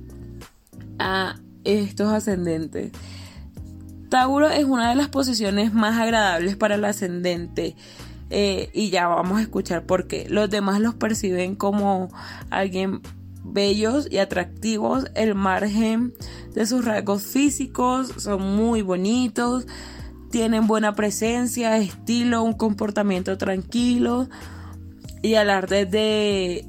a 1.00 1.36
estos 1.64 2.12
ascendentes. 2.12 2.92
Tauro 4.10 4.50
es 4.50 4.64
una 4.64 4.90
de 4.90 4.96
las 4.96 5.10
posiciones 5.10 5.74
más 5.74 6.00
agradables 6.00 6.56
para 6.56 6.76
el 6.76 6.86
ascendente 6.86 7.76
eh, 8.30 8.70
y 8.74 8.90
ya 8.90 9.08
vamos 9.08 9.40
a 9.40 9.42
escuchar 9.42 9.86
por 9.86 10.08
qué. 10.08 10.28
Los 10.30 10.50
demás 10.50 10.80
los 10.80 10.96
perciben 10.96 11.56
como 11.56 12.10
alguien 12.50 13.02
bellos 13.44 14.08
y 14.10 14.18
atractivos. 14.18 15.06
El 15.16 15.36
margen 15.36 16.14
de 16.54 16.66
sus 16.66 16.86
rasgos 16.86 17.24
físicos 17.24 18.14
son 18.18 18.42
muy 18.42 18.82
bonitos. 18.82 19.68
Tienen 20.32 20.68
buena 20.68 20.94
presencia, 20.94 21.78
estilo, 21.78 22.44
un 22.44 22.54
comportamiento 22.54 23.38
tranquilo 23.38 24.28
y 25.22 25.36
alarde 25.36 25.86
de 25.86 26.66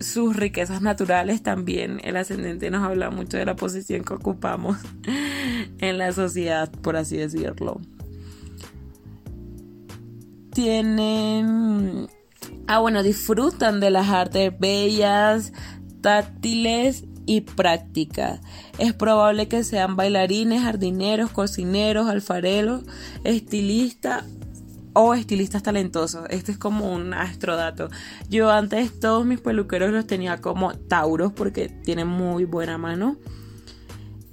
sus 0.00 0.36
riquezas 0.36 0.82
naturales 0.82 1.42
también. 1.42 2.00
El 2.04 2.16
ascendente 2.16 2.70
nos 2.70 2.82
habla 2.82 3.10
mucho 3.10 3.36
de 3.36 3.44
la 3.44 3.56
posición 3.56 4.02
que 4.04 4.14
ocupamos 4.14 4.78
en 5.78 5.98
la 5.98 6.12
sociedad, 6.12 6.70
por 6.70 6.96
así 6.96 7.16
decirlo. 7.16 7.80
Tienen... 10.52 12.08
Ah, 12.66 12.78
bueno, 12.78 13.02
disfrutan 13.02 13.80
de 13.80 13.90
las 13.90 14.08
artes 14.08 14.52
bellas, 14.58 15.52
táctiles 16.00 17.04
y 17.26 17.42
prácticas. 17.42 18.40
Es 18.78 18.92
probable 18.92 19.48
que 19.48 19.64
sean 19.64 19.96
bailarines, 19.96 20.62
jardineros, 20.62 21.30
cocineros, 21.30 22.08
alfareros, 22.08 22.82
estilistas 23.24 24.24
o 24.94 25.14
estilistas 25.14 25.62
talentosos. 25.62 26.26
Este 26.30 26.52
es 26.52 26.58
como 26.58 26.92
un 26.92 27.14
astrodato. 27.14 27.88
Yo 28.28 28.50
antes 28.50 28.98
todos 29.00 29.24
mis 29.24 29.40
peluqueros 29.40 29.90
los 29.90 30.06
tenía 30.06 30.40
como 30.40 30.74
Tauros 30.74 31.32
porque 31.32 31.68
tienen 31.68 32.08
muy 32.08 32.44
buena 32.44 32.78
mano. 32.78 33.16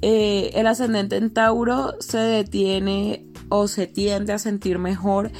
Eh, 0.01 0.51
el 0.53 0.67
ascendente 0.67 1.17
en 1.17 1.31
Tauro 1.31 1.95
se 1.99 2.19
detiene 2.19 3.25
o 3.49 3.67
se 3.67 3.87
tiende 3.87 4.31
a 4.33 4.39
sentir 4.39 4.79
mejor 4.79 5.31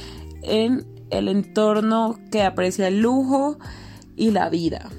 en 0.42 0.86
el 1.10 1.28
entorno 1.28 2.18
que 2.30 2.42
aprecia 2.42 2.88
el 2.88 3.00
lujo 3.00 3.58
y 4.16 4.30
la 4.30 4.48
vida. 4.48 4.90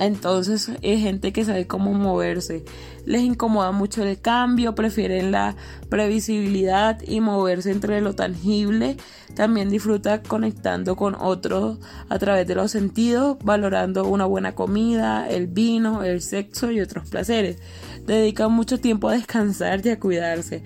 Entonces 0.00 0.70
es 0.80 1.00
gente 1.02 1.30
que 1.30 1.44
sabe 1.44 1.66
cómo 1.66 1.92
moverse. 1.92 2.64
Les 3.04 3.20
incomoda 3.20 3.70
mucho 3.70 4.02
el 4.02 4.18
cambio, 4.18 4.74
prefieren 4.74 5.30
la 5.30 5.56
previsibilidad 5.90 7.02
y 7.06 7.20
moverse 7.20 7.70
entre 7.70 8.00
lo 8.00 8.14
tangible. 8.14 8.96
También 9.34 9.68
disfruta 9.68 10.22
conectando 10.22 10.96
con 10.96 11.14
otros 11.16 11.80
a 12.08 12.18
través 12.18 12.46
de 12.46 12.54
los 12.54 12.70
sentidos, 12.70 13.36
valorando 13.44 14.06
una 14.06 14.24
buena 14.24 14.54
comida, 14.54 15.28
el 15.28 15.48
vino, 15.48 16.02
el 16.02 16.22
sexo 16.22 16.70
y 16.70 16.80
otros 16.80 17.10
placeres. 17.10 17.58
Dedican 18.06 18.52
mucho 18.52 18.80
tiempo 18.80 19.10
a 19.10 19.12
descansar 19.12 19.84
y 19.84 19.90
a 19.90 20.00
cuidarse 20.00 20.62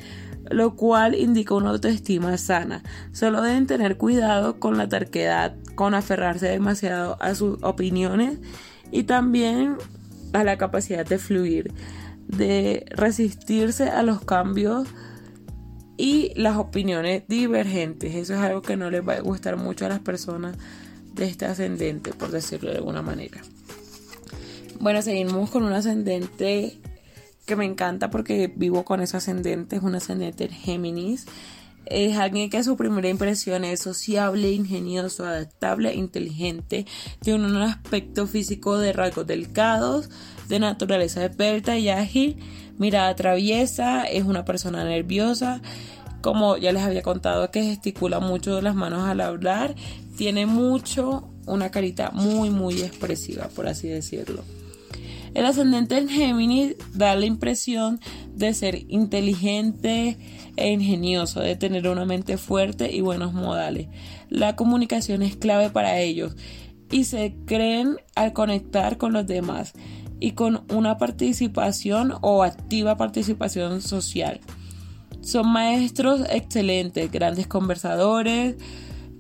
lo 0.51 0.77
cual 0.77 1.15
indica 1.15 1.55
una 1.55 1.71
autoestima 1.71 2.37
sana. 2.37 2.83
Solo 3.13 3.41
deben 3.41 3.67
tener 3.67 3.97
cuidado 3.97 4.61
con 4.61 4.77
la 4.77 4.91
terquedad, 4.91 5.57
con 5.75 5.95
aferrarse 5.95 6.49
demasiado 6.49 7.17
a 7.23 7.35
sus 7.35 7.63
opiniones 7.63 8.39
y 8.95 9.03
también 9.03 9.77
a 10.33 10.45
la 10.45 10.57
capacidad 10.57 11.05
de 11.05 11.19
fluir, 11.19 11.73
de 12.29 12.87
resistirse 12.91 13.91
a 13.91 14.05
los 14.05 14.25
cambios 14.25 14.87
y 15.97 16.33
las 16.37 16.57
opiniones 16.57 17.25
divergentes. 17.27 18.15
Eso 18.15 18.35
es 18.35 18.41
algo 18.41 18.63
que 18.63 18.77
no 18.77 18.93
les 18.93 19.07
va 19.07 19.15
a 19.15 19.21
gustar 19.21 19.57
mucho 19.57 19.85
a 19.85 19.89
las 19.89 19.99
personas 19.99 20.57
de 21.13 21.27
este 21.27 21.45
ascendente, 21.45 22.13
por 22.13 22.31
decirlo 22.31 22.71
de 22.71 22.77
alguna 22.77 23.03
manera. 23.03 23.43
Bueno, 24.79 25.03
seguimos 25.03 25.51
con 25.51 25.65
un 25.65 25.73
ascendente 25.73 26.79
que 27.47 27.57
me 27.57 27.65
encanta 27.65 28.11
porque 28.11 28.53
vivo 28.55 28.85
con 28.85 29.01
ese 29.01 29.17
ascendente, 29.17 29.75
es 29.75 29.83
un 29.83 29.97
ascendente 29.97 30.45
en 30.45 30.51
Géminis. 30.51 31.27
Es 31.87 32.17
alguien 32.17 32.51
que 32.51 32.65
su 32.65 32.77
primera 32.77 33.09
impresión 33.09 33.65
es 33.65 33.81
sociable, 33.81 34.53
ingenioso, 34.53 35.27
adaptable, 35.27 35.95
inteligente, 35.95 36.87
tiene 37.21 37.47
un 37.47 37.57
aspecto 37.57 38.27
físico 38.27 38.79
de 38.79 38.93
rasgos 38.93 39.27
delicados, 39.27 40.09
de 40.49 40.59
naturaleza 40.59 41.25
esbelta 41.25 41.77
y 41.79 41.89
ágil, 41.89 42.39
mirada 42.79 43.15
traviesa, 43.15 44.05
es 44.05 44.25
una 44.25 44.45
persona 44.45 44.85
nerviosa, 44.85 45.61
como 46.21 46.57
ya 46.57 46.73
les 46.73 46.83
había 46.83 47.03
contado 47.03 47.51
que 47.51 47.63
gesticula 47.63 48.19
mucho 48.19 48.61
las 48.63 48.75
manos 48.75 49.03
al 49.03 49.21
hablar, 49.21 49.75
tiene 50.17 50.47
mucho 50.47 51.29
una 51.47 51.71
carita 51.71 52.11
muy 52.13 52.51
muy 52.51 52.81
expresiva, 52.81 53.49
por 53.55 53.69
así 53.69 53.89
decirlo. 53.89 54.43
El 55.35 55.47
ascendente 55.47 55.99
en 55.99 56.09
Géminis 56.09 56.77
da 56.93 57.17
la 57.17 57.27
impresión 57.27 58.01
de 58.35 58.55
ser 58.55 58.85
inteligente 58.89 60.17
e 60.57 60.71
ingenioso, 60.71 61.41
de 61.41 61.57
tener 61.57 61.89
una 61.89 62.05
mente 62.05 62.37
fuerte 62.37 62.95
y 62.95 63.01
buenos 63.01 63.33
modales. 63.33 63.89
La 64.29 64.57
comunicación 64.57 65.23
es 65.23 65.37
clave 65.37 65.71
para 65.71 65.99
ellos 66.01 66.37
y 66.91 67.05
se 67.05 67.35
creen 67.47 67.97
al 68.15 68.33
conectar 68.33 68.99
con 68.99 69.13
los 69.13 69.27
demás 69.27 69.73
y 70.21 70.33
con 70.33 70.65
una 70.73 70.99
participación 70.99 72.15
o 72.21 72.43
activa 72.43 72.97
participación 72.97 73.83
social. 73.83 74.41
Son 75.21 75.49
maestros 75.49 76.23
excelentes, 76.31 77.11
grandes 77.11 77.47
conversadores, 77.47 78.57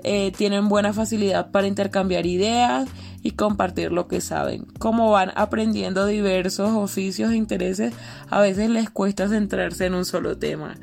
eh, 0.07 0.33
tienen 0.37 0.68
buena 0.68 0.92
facilidad 0.92 1.51
para 1.51 1.66
intercambiar 1.66 2.27
ideas 2.27 2.88
y 3.23 3.31
compartir 3.31 3.90
lo 3.90 4.07
que 4.07 4.20
saben. 4.20 4.66
Como 4.79 5.11
van 5.11 5.33
aprendiendo 5.35 6.05
diversos 6.07 6.73
oficios 6.73 7.33
e 7.33 7.37
intereses, 7.37 7.94
a 8.29 8.40
veces 8.40 8.68
les 8.68 8.90
cuesta 8.90 9.29
centrarse 9.29 9.87
en 9.87 9.94
un 9.94 10.05
solo 10.05 10.37
tema. 10.37 10.77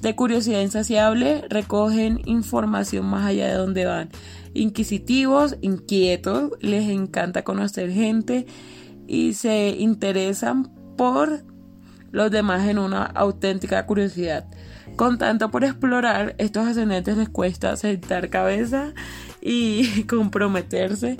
De 0.00 0.14
curiosidad 0.14 0.60
insaciable, 0.60 1.44
recogen 1.48 2.20
información 2.24 3.06
más 3.06 3.26
allá 3.26 3.48
de 3.48 3.54
donde 3.54 3.84
van. 3.84 4.10
Inquisitivos, 4.54 5.56
inquietos, 5.60 6.52
les 6.60 6.88
encanta 6.88 7.42
conocer 7.42 7.90
gente 7.90 8.46
y 9.08 9.34
se 9.34 9.70
interesan 9.70 10.70
por 10.96 11.42
los 12.12 12.30
demás 12.30 12.68
en 12.68 12.78
una 12.78 13.04
auténtica 13.04 13.86
curiosidad. 13.86 14.46
Con 14.94 15.18
tanto 15.18 15.50
por 15.50 15.64
explorar, 15.64 16.34
estos 16.38 16.66
ascendentes 16.66 17.16
les 17.16 17.28
cuesta 17.28 17.76
sentar 17.76 18.30
cabeza 18.30 18.92
y 19.42 20.02
comprometerse 20.08 21.18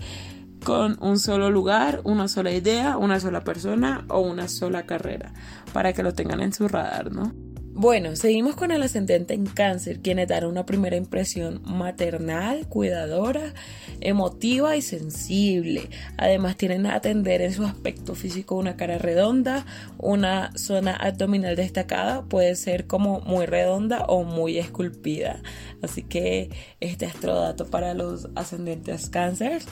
con 0.65 0.99
un 1.01 1.19
solo 1.19 1.51
lugar, 1.51 2.01
una 2.05 2.29
sola 2.29 2.53
idea, 2.53 2.97
una 2.97 3.21
sola 3.21 3.43
persona 3.43 4.05
o 4.09 4.21
una 4.21 4.49
sola 4.49 4.87
carrera, 4.87 5.33
para 5.73 5.93
que 5.93 6.03
lo 6.03 6.15
tengan 6.15 6.41
en 6.41 6.53
su 6.53 6.69
radar, 6.69 7.13
¿no? 7.13 7.33
Bueno, 7.81 8.17
seguimos 8.17 8.57
con 8.57 8.73
el 8.73 8.83
ascendente 8.83 9.35
en 9.35 9.47
cáncer, 9.47 10.01
quienes 10.01 10.27
dan 10.27 10.47
una 10.47 10.67
primera 10.67 10.97
impresión 10.97 11.63
maternal, 11.65 12.67
cuidadora, 12.67 13.55
emotiva 14.01 14.75
y 14.75 14.83
sensible. 14.83 15.89
Además 16.17 16.57
tienen 16.57 16.87
a 16.87 16.97
atender 16.97 17.41
en 17.41 17.53
su 17.53 17.65
aspecto 17.65 18.17
físico 18.17 18.57
una 18.57 18.75
cara 18.75 18.99
redonda, 18.99 19.65
una 19.97 20.51
zona 20.57 20.97
abdominal 20.97 21.55
destacada, 21.55 22.25
puede 22.25 22.57
ser 22.57 22.89
como 22.89 23.21
muy 23.21 23.47
redonda 23.47 24.07
o 24.07 24.25
muy 24.25 24.59
esculpida. 24.59 25.41
Así 25.81 26.03
que 26.03 26.51
este 26.81 27.07
astrodato 27.07 27.67
para 27.67 27.95
los 27.95 28.29
ascendentes 28.35 29.09
cáncer, 29.09 29.63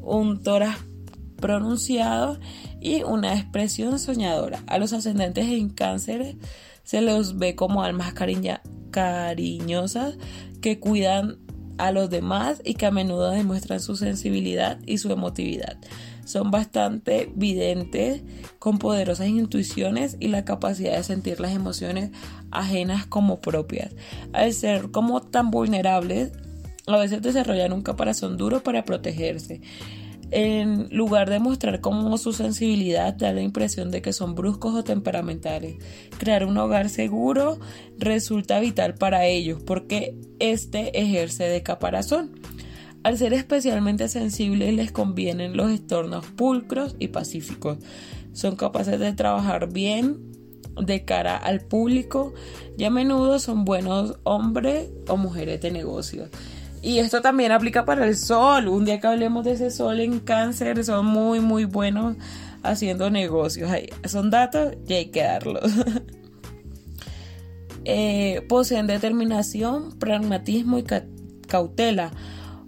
un 0.00 0.42
tórax 0.42 0.82
pronunciado 1.36 2.40
y 2.80 3.02
una 3.02 3.34
expresión 3.34 3.98
soñadora. 3.98 4.62
A 4.66 4.78
los 4.78 4.94
ascendentes 4.94 5.46
en 5.46 5.68
cáncer 5.68 6.36
se 6.90 7.00
los 7.02 7.38
ve 7.38 7.54
como 7.54 7.84
almas 7.84 8.14
cariñosas 8.90 10.18
que 10.60 10.80
cuidan 10.80 11.38
a 11.78 11.92
los 11.92 12.10
demás 12.10 12.60
y 12.64 12.74
que 12.74 12.86
a 12.86 12.90
menudo 12.90 13.30
demuestran 13.30 13.78
su 13.78 13.94
sensibilidad 13.94 14.80
y 14.86 14.98
su 14.98 15.12
emotividad. 15.12 15.76
Son 16.24 16.50
bastante 16.50 17.30
videntes, 17.36 18.22
con 18.58 18.78
poderosas 18.80 19.28
intuiciones 19.28 20.16
y 20.18 20.26
la 20.26 20.44
capacidad 20.44 20.96
de 20.96 21.04
sentir 21.04 21.38
las 21.38 21.52
emociones 21.52 22.10
ajenas 22.50 23.06
como 23.06 23.40
propias. 23.40 23.94
Al 24.32 24.52
ser 24.52 24.90
como 24.90 25.20
tan 25.20 25.52
vulnerables, 25.52 26.32
a 26.88 26.96
veces 26.96 27.22
desarrollan 27.22 27.72
un 27.72 27.82
caparazón 27.82 28.36
duro 28.36 28.64
para 28.64 28.84
protegerse 28.84 29.60
en 30.30 30.88
lugar 30.90 31.28
de 31.28 31.40
mostrar 31.40 31.80
como 31.80 32.16
su 32.18 32.32
sensibilidad 32.32 33.14
da 33.14 33.32
la 33.32 33.42
impresión 33.42 33.90
de 33.90 34.02
que 34.02 34.12
son 34.12 34.34
bruscos 34.34 34.74
o 34.74 34.84
temperamentales. 34.84 35.76
Crear 36.18 36.44
un 36.44 36.56
hogar 36.58 36.88
seguro 36.88 37.58
resulta 37.98 38.60
vital 38.60 38.94
para 38.94 39.26
ellos 39.26 39.62
porque 39.64 40.16
este 40.38 41.00
ejerce 41.00 41.44
de 41.44 41.62
caparazón. 41.62 42.32
Al 43.02 43.16
ser 43.16 43.32
especialmente 43.32 44.08
sensibles 44.08 44.74
les 44.74 44.92
convienen 44.92 45.56
los 45.56 45.70
entornos 45.70 46.26
pulcros 46.26 46.96
y 46.98 47.08
pacíficos. 47.08 47.78
Son 48.32 48.56
capaces 48.56 49.00
de 49.00 49.12
trabajar 49.14 49.72
bien 49.72 50.30
de 50.76 51.04
cara 51.04 51.36
al 51.36 51.60
público 51.60 52.34
y 52.76 52.84
a 52.84 52.90
menudo 52.90 53.38
son 53.38 53.64
buenos 53.64 54.18
hombres 54.24 54.90
o 55.08 55.16
mujeres 55.16 55.60
de 55.60 55.70
negocios. 55.70 56.28
Y 56.82 56.98
esto 56.98 57.20
también 57.20 57.52
aplica 57.52 57.84
para 57.84 58.06
el 58.06 58.16
sol. 58.16 58.68
Un 58.68 58.84
día 58.84 59.00
que 59.00 59.06
hablemos 59.06 59.44
de 59.44 59.52
ese 59.52 59.70
sol 59.70 60.00
en 60.00 60.20
cáncer, 60.20 60.84
son 60.84 61.06
muy, 61.06 61.40
muy 61.40 61.64
buenos 61.64 62.16
haciendo 62.62 63.10
negocios. 63.10 63.70
Son 64.06 64.30
datos 64.30 64.74
y 64.86 64.94
hay 64.94 65.06
que 65.10 65.22
darlos. 65.22 65.62
Eh, 67.86 68.44
poseen 68.46 68.86
determinación, 68.86 69.98
pragmatismo 69.98 70.78
y 70.78 70.84
cautela, 71.48 72.12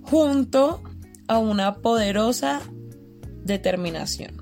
junto 0.01 0.83
a 1.29 1.37
una 1.37 1.77
poderosa 1.77 2.63
determinación. 3.45 4.42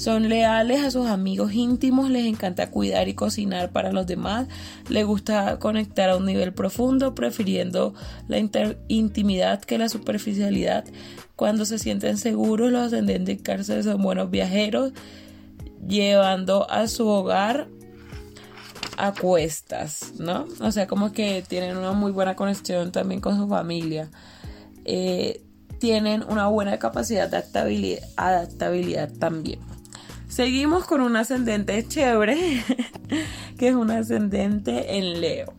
Son 0.00 0.30
leales 0.30 0.82
a 0.82 0.90
sus 0.90 1.06
amigos 1.08 1.52
íntimos, 1.52 2.08
les 2.08 2.24
encanta 2.24 2.70
cuidar 2.70 3.08
y 3.08 3.14
cocinar 3.14 3.70
para 3.70 3.92
los 3.92 4.06
demás, 4.06 4.48
les 4.88 5.04
gusta 5.04 5.58
conectar 5.58 6.08
a 6.08 6.16
un 6.16 6.24
nivel 6.24 6.54
profundo, 6.54 7.14
prefiriendo 7.14 7.92
la 8.26 8.38
intimidad 8.88 9.60
que 9.60 9.76
la 9.76 9.90
superficialidad. 9.90 10.86
Cuando 11.36 11.66
se 11.66 11.78
sienten 11.78 12.16
seguros, 12.16 12.72
los 12.72 12.86
ascendentes 12.86 13.36
en 13.36 13.42
cárcel 13.42 13.84
son 13.84 14.00
buenos 14.00 14.30
viajeros, 14.30 14.94
llevando 15.86 16.70
a 16.70 16.88
su 16.88 17.06
hogar 17.06 17.68
a 18.96 19.12
cuestas, 19.12 20.14
¿no? 20.18 20.46
O 20.60 20.72
sea, 20.72 20.86
como 20.86 21.12
que 21.12 21.44
tienen 21.46 21.76
una 21.76 21.92
muy 21.92 22.10
buena 22.10 22.36
conexión 22.36 22.90
también 22.90 23.20
con 23.20 23.36
su 23.36 23.46
familia. 23.46 24.10
Eh, 24.86 25.42
tienen 25.78 26.24
una 26.26 26.46
buena 26.46 26.78
capacidad 26.78 27.28
de 27.28 27.44
adaptabilidad 28.16 29.12
también. 29.18 29.60
Seguimos 30.30 30.84
con 30.84 31.00
un 31.00 31.16
ascendente 31.16 31.84
chévere, 31.88 32.62
que 33.58 33.68
es 33.68 33.74
un 33.74 33.90
ascendente 33.90 34.96
en 34.96 35.20
Leo. 35.20 35.54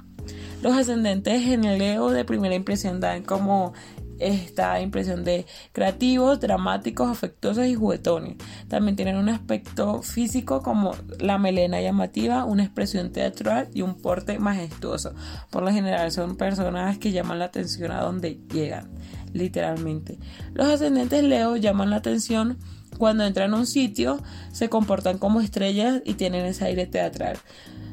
Los 0.63 0.77
ascendentes 0.77 1.45
en 1.45 1.77
Leo 1.77 2.09
de 2.09 2.23
primera 2.23 2.55
impresión 2.55 3.01
dan 3.01 3.23
como 3.23 3.73
esta 4.19 4.79
impresión 4.79 5.25
de 5.25 5.45
creativos, 5.73 6.39
dramáticos, 6.39 7.09
afectuosos 7.09 7.67
y 7.67 7.75
juguetones. 7.75 8.37
También 8.69 8.95
tienen 8.95 9.17
un 9.17 9.27
aspecto 9.27 10.01
físico 10.03 10.61
como 10.61 10.95
la 11.19 11.37
melena 11.37 11.81
llamativa, 11.81 12.45
una 12.45 12.63
expresión 12.63 13.11
teatral 13.11 13.67
y 13.73 13.81
un 13.81 13.95
porte 13.95 14.39
majestuoso. 14.39 15.13
Por 15.49 15.63
lo 15.63 15.71
general 15.71 16.13
son 16.13 16.37
personas 16.37 16.97
que 16.97 17.11
llaman 17.11 17.39
la 17.39 17.45
atención 17.45 17.91
a 17.91 17.99
donde 17.99 18.39
llegan, 18.49 18.89
literalmente. 19.33 20.17
Los 20.53 20.67
ascendentes 20.67 21.25
Leo 21.25 21.57
llaman 21.57 21.89
la 21.89 21.97
atención 21.97 22.57
cuando 23.01 23.25
entran 23.25 23.55
a 23.55 23.57
un 23.57 23.65
sitio, 23.65 24.21
se 24.51 24.69
comportan 24.69 25.17
como 25.17 25.41
estrellas 25.41 26.03
y 26.05 26.13
tienen 26.13 26.45
ese 26.45 26.65
aire 26.65 26.85
teatral. 26.85 27.35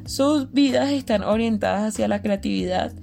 Sus 0.05 0.51
vidas 0.51 0.91
están 0.91 1.23
orientadas 1.23 1.81
hacia 1.81 2.07
la 2.07 2.21
creatividad 2.21 2.93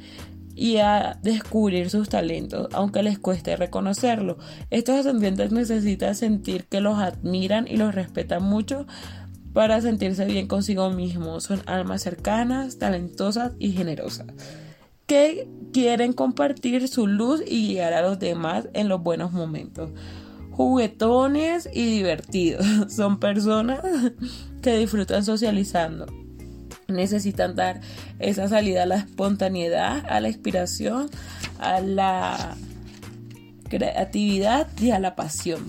y 0.55 0.77
a 0.77 1.19
descubrir 1.25 1.90
sus 1.90 2.09
talentos, 2.09 2.69
aunque 2.75 3.03
les 3.03 3.19
cueste 3.19 3.57
reconocerlo. 3.57 4.38
Estos 4.71 5.01
ascendientes 5.01 5.51
necesitan 5.51 6.14
sentir 6.14 6.66
que 6.66 6.81
los 6.81 6.97
admiran 6.97 7.66
y 7.66 7.77
los 7.77 7.92
respetan 7.92 8.45
mucho 8.45 8.87
para 9.53 9.81
sentirse 9.81 10.27
bien 10.27 10.47
consigo 10.47 10.90
mismos. 10.90 11.42
Son 11.42 11.61
almas 11.66 12.03
cercanas, 12.03 12.79
talentosas 12.79 13.55
y 13.59 13.73
generosas 13.73 14.29
que 15.07 15.49
quieren 15.73 16.12
compartir 16.12 16.87
su 16.87 17.09
luz 17.09 17.42
y 17.45 17.69
guiar 17.69 17.95
a 17.95 18.03
los 18.03 18.21
demás 18.21 18.69
en 18.75 18.88
los 18.88 19.03
buenos 19.03 19.33
momentos. 19.33 19.90
Juguetones 20.57 21.69
y 21.73 21.85
divertidos. 21.87 22.66
Son 22.88 23.21
personas 23.21 23.81
que 24.62 24.79
disfrutan 24.79 25.25
socializando 25.25 26.07
necesitan 26.88 27.57
dar 27.57 27.81
esa 28.19 28.49
salida 28.49 28.85
a 28.85 28.87
la 28.87 28.97
espontaneidad, 28.97 30.05
a 30.09 30.21
la 30.21 30.29
inspiración, 30.29 31.11
a 31.59 31.81
la 31.81 32.57
creatividad 33.69 34.69
y 34.81 34.90
a 34.90 34.99
la 34.99 35.16
pasión. 35.16 35.64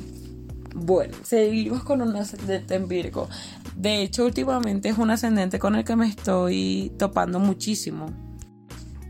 Bueno, 0.76 1.15
seguimos 1.23 1.84
con 1.84 2.02
un 2.02 2.15
ascendente 2.15 2.76
en 2.76 2.88
Virgo. 2.88 3.28
De 3.76 4.02
hecho, 4.02 4.26
últimamente 4.26 4.89
es 4.89 4.97
un 4.97 5.10
ascendente 5.10 5.60
con 5.60 5.76
el 5.76 5.84
que 5.84 5.95
me 5.95 6.08
estoy 6.08 6.91
topando 6.97 7.39
muchísimo. 7.39 8.08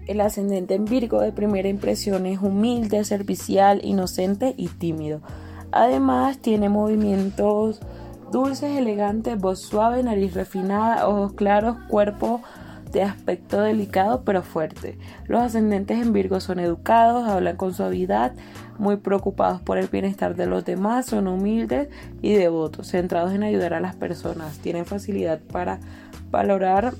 El 0.08 0.22
ascendente 0.22 0.76
en 0.76 0.86
Virgo 0.86 1.20
de 1.20 1.34
primera 1.34 1.68
impresión 1.68 2.26
es 2.26 2.40
humilde, 2.42 3.04
servicial, 3.04 3.82
inocente 3.84 4.54
y 4.56 4.70
tímido. 4.70 5.22
Además, 5.78 6.40
tiene 6.40 6.70
movimientos 6.70 7.82
dulces, 8.32 8.76
elegantes, 8.76 9.38
voz 9.38 9.60
suave, 9.60 10.02
nariz 10.02 10.34
refinada, 10.34 11.08
ojos 11.08 11.34
claros, 11.34 11.78
cuerpo 11.88 12.42
de 12.92 13.04
aspecto 13.04 13.62
delicado 13.62 14.24
pero 14.24 14.42
fuerte. 14.42 14.98
Los 15.28 15.40
ascendentes 15.40 16.02
en 16.02 16.14
Virgo 16.14 16.40
son 16.40 16.60
educados, 16.60 17.30
hablan 17.30 17.58
con 17.58 17.76
suavidad, 17.76 18.34
muy 18.80 18.98
preocupados 18.98 19.62
por 19.62 19.78
el 19.78 19.88
bienestar 19.88 20.36
de 20.36 20.48
los 20.48 20.66
demás, 20.66 21.06
son 21.06 21.28
humildes 21.28 21.90
y 22.24 22.34
devotos, 22.34 22.88
centrados 22.88 23.32
en 23.34 23.44
ayudar 23.44 23.76
a 23.76 23.80
las 23.80 23.96
personas, 23.96 24.58
tienen 24.58 24.88
facilidad 24.88 25.40
para 25.42 25.80
valorar 26.32 26.96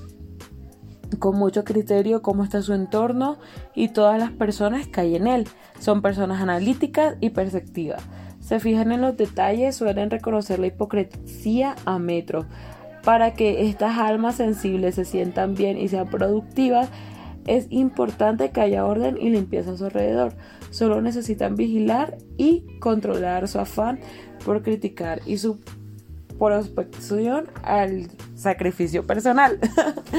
con 1.18 1.36
mucho 1.36 1.64
criterio 1.64 2.22
cómo 2.22 2.44
está 2.44 2.62
su 2.62 2.74
entorno 2.74 3.38
y 3.74 3.88
todas 3.88 4.20
las 4.20 4.30
personas 4.30 4.86
que 4.86 5.00
hay 5.00 5.16
en 5.16 5.26
él. 5.26 5.48
Son 5.80 6.00
personas 6.00 6.40
analíticas 6.40 7.16
y 7.20 7.30
perceptivas 7.30 8.04
se 8.48 8.60
fijan 8.60 8.92
en 8.92 9.02
los 9.02 9.14
detalles, 9.14 9.76
suelen 9.76 10.08
reconocer 10.08 10.58
la 10.58 10.68
hipocresía 10.68 11.76
a 11.84 11.98
metro. 11.98 12.46
Para 13.04 13.34
que 13.34 13.68
estas 13.68 13.98
almas 13.98 14.36
sensibles 14.36 14.94
se 14.94 15.04
sientan 15.04 15.54
bien 15.54 15.76
y 15.76 15.88
sean 15.88 16.08
productivas, 16.08 16.88
es 17.46 17.66
importante 17.68 18.50
que 18.50 18.62
haya 18.62 18.86
orden 18.86 19.18
y 19.20 19.28
limpieza 19.28 19.72
a 19.72 19.76
su 19.76 19.84
alrededor. 19.84 20.32
Solo 20.70 21.02
necesitan 21.02 21.56
vigilar 21.56 22.16
y 22.38 22.64
controlar 22.80 23.48
su 23.48 23.58
afán 23.58 24.00
por 24.46 24.62
criticar 24.62 25.20
y 25.26 25.36
su 25.36 25.58
prospección 26.38 27.48
al 27.62 28.08
sacrificio 28.34 29.06
personal. 29.06 29.58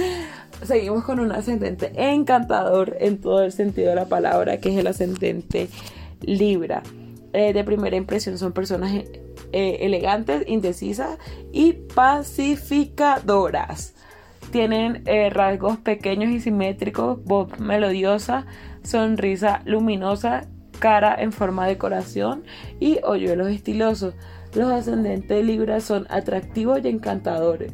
Seguimos 0.64 1.04
con 1.04 1.20
un 1.20 1.32
ascendente 1.32 1.94
encantador 1.96 2.96
en 3.00 3.18
todo 3.18 3.44
el 3.44 3.52
sentido 3.52 3.90
de 3.90 3.96
la 3.96 4.06
palabra, 4.06 4.58
que 4.60 4.70
es 4.70 4.78
el 4.78 4.86
ascendente 4.86 5.68
Libra. 6.22 6.84
Eh, 7.34 7.54
de 7.54 7.64
primera 7.64 7.96
impresión 7.96 8.40
son 8.40 8.54
personas 8.54 8.92
eh, 8.94 9.78
elegantes, 9.82 10.44
indecisas 10.48 11.20
y 11.52 11.74
pacificadoras. 11.74 13.94
Tienen 14.52 15.04
eh, 15.06 15.30
rasgos 15.30 15.78
pequeños 15.78 16.32
y 16.32 16.40
simétricos, 16.40 17.24
voz 17.24 17.60
melodiosa, 17.60 18.48
sonrisa 18.84 19.62
luminosa, 19.66 20.48
cara 20.80 21.16
en 21.20 21.32
forma 21.32 21.68
de 21.68 21.78
corazón 21.78 22.44
y 22.80 22.98
hoyuelos 23.04 23.50
estilosos. 23.50 24.16
Los 24.56 24.72
ascendentes 24.72 25.30
de 25.30 25.44
Libra 25.44 25.82
son 25.82 26.08
atractivos 26.10 26.80
y 26.84 26.88
encantadores. 26.88 27.74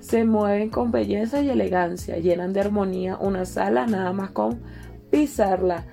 Se 0.00 0.24
mueven 0.24 0.70
con 0.70 0.90
belleza 0.90 1.42
y 1.42 1.50
elegancia, 1.50 2.18
llenan 2.18 2.52
de 2.52 2.58
armonía 2.60 3.16
una 3.16 3.44
sala 3.44 3.86
nada 3.86 4.12
más 4.12 4.30
con 4.30 4.60
pisarla 5.10 5.84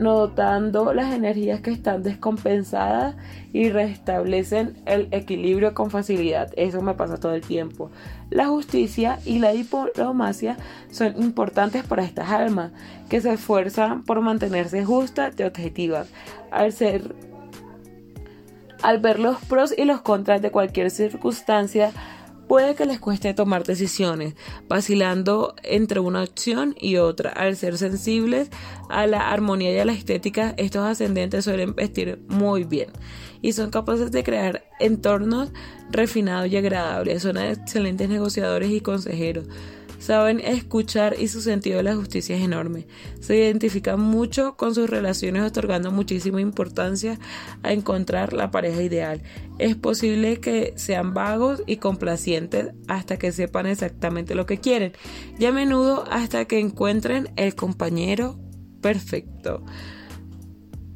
notando 0.00 0.94
las 0.94 1.14
energías 1.14 1.60
que 1.60 1.70
están 1.70 2.02
descompensadas 2.02 3.14
y 3.52 3.68
restablecen 3.68 4.76
el 4.86 5.08
equilibrio 5.10 5.74
con 5.74 5.90
facilidad. 5.90 6.52
Eso 6.56 6.80
me 6.80 6.94
pasa 6.94 7.18
todo 7.18 7.34
el 7.34 7.42
tiempo. 7.42 7.90
La 8.30 8.46
justicia 8.46 9.18
y 9.24 9.38
la 9.38 9.52
diplomacia 9.52 10.56
son 10.90 11.20
importantes 11.22 11.84
para 11.84 12.02
estas 12.02 12.30
almas 12.30 12.72
que 13.08 13.20
se 13.20 13.32
esfuerzan 13.32 14.02
por 14.02 14.20
mantenerse 14.20 14.84
justas 14.84 15.34
y 15.38 15.42
objetivas. 15.42 16.08
Al 16.50 16.72
ser 16.72 17.14
al 18.82 18.98
ver 18.98 19.18
los 19.18 19.38
pros 19.44 19.74
y 19.76 19.84
los 19.84 20.00
contras 20.00 20.40
de 20.40 20.50
cualquier 20.50 20.90
circunstancia, 20.90 21.92
puede 22.50 22.74
que 22.74 22.84
les 22.84 22.98
cueste 22.98 23.32
tomar 23.32 23.62
decisiones, 23.62 24.34
vacilando 24.68 25.54
entre 25.62 26.00
una 26.00 26.24
opción 26.24 26.74
y 26.80 26.96
otra. 26.96 27.30
Al 27.30 27.54
ser 27.54 27.78
sensibles 27.78 28.50
a 28.88 29.06
la 29.06 29.30
armonía 29.30 29.72
y 29.72 29.78
a 29.78 29.84
la 29.84 29.92
estética, 29.92 30.54
estos 30.56 30.82
ascendentes 30.82 31.44
suelen 31.44 31.76
vestir 31.76 32.18
muy 32.26 32.64
bien 32.64 32.88
y 33.40 33.52
son 33.52 33.70
capaces 33.70 34.10
de 34.10 34.24
crear 34.24 34.64
entornos 34.80 35.52
refinados 35.92 36.50
y 36.50 36.56
agradables. 36.56 37.22
Son 37.22 37.38
excelentes 37.38 38.08
negociadores 38.08 38.72
y 38.72 38.80
consejeros 38.80 39.46
saben 40.00 40.40
escuchar 40.40 41.14
y 41.18 41.28
su 41.28 41.40
sentido 41.40 41.76
de 41.76 41.84
la 41.84 41.94
justicia 41.94 42.36
es 42.36 42.42
enorme. 42.42 42.86
Se 43.20 43.36
identifican 43.36 44.00
mucho 44.00 44.56
con 44.56 44.74
sus 44.74 44.90
relaciones 44.90 45.42
otorgando 45.42 45.92
muchísima 45.92 46.40
importancia 46.40 47.20
a 47.62 47.72
encontrar 47.72 48.32
la 48.32 48.50
pareja 48.50 48.82
ideal. 48.82 49.22
Es 49.58 49.76
posible 49.76 50.40
que 50.40 50.72
sean 50.76 51.14
vagos 51.14 51.62
y 51.66 51.76
complacientes 51.76 52.70
hasta 52.88 53.18
que 53.18 53.30
sepan 53.30 53.66
exactamente 53.66 54.34
lo 54.34 54.46
que 54.46 54.58
quieren 54.58 54.92
y 55.38 55.44
a 55.44 55.52
menudo 55.52 56.04
hasta 56.10 56.46
que 56.46 56.58
encuentren 56.58 57.28
el 57.36 57.54
compañero 57.54 58.38
perfecto. 58.80 59.62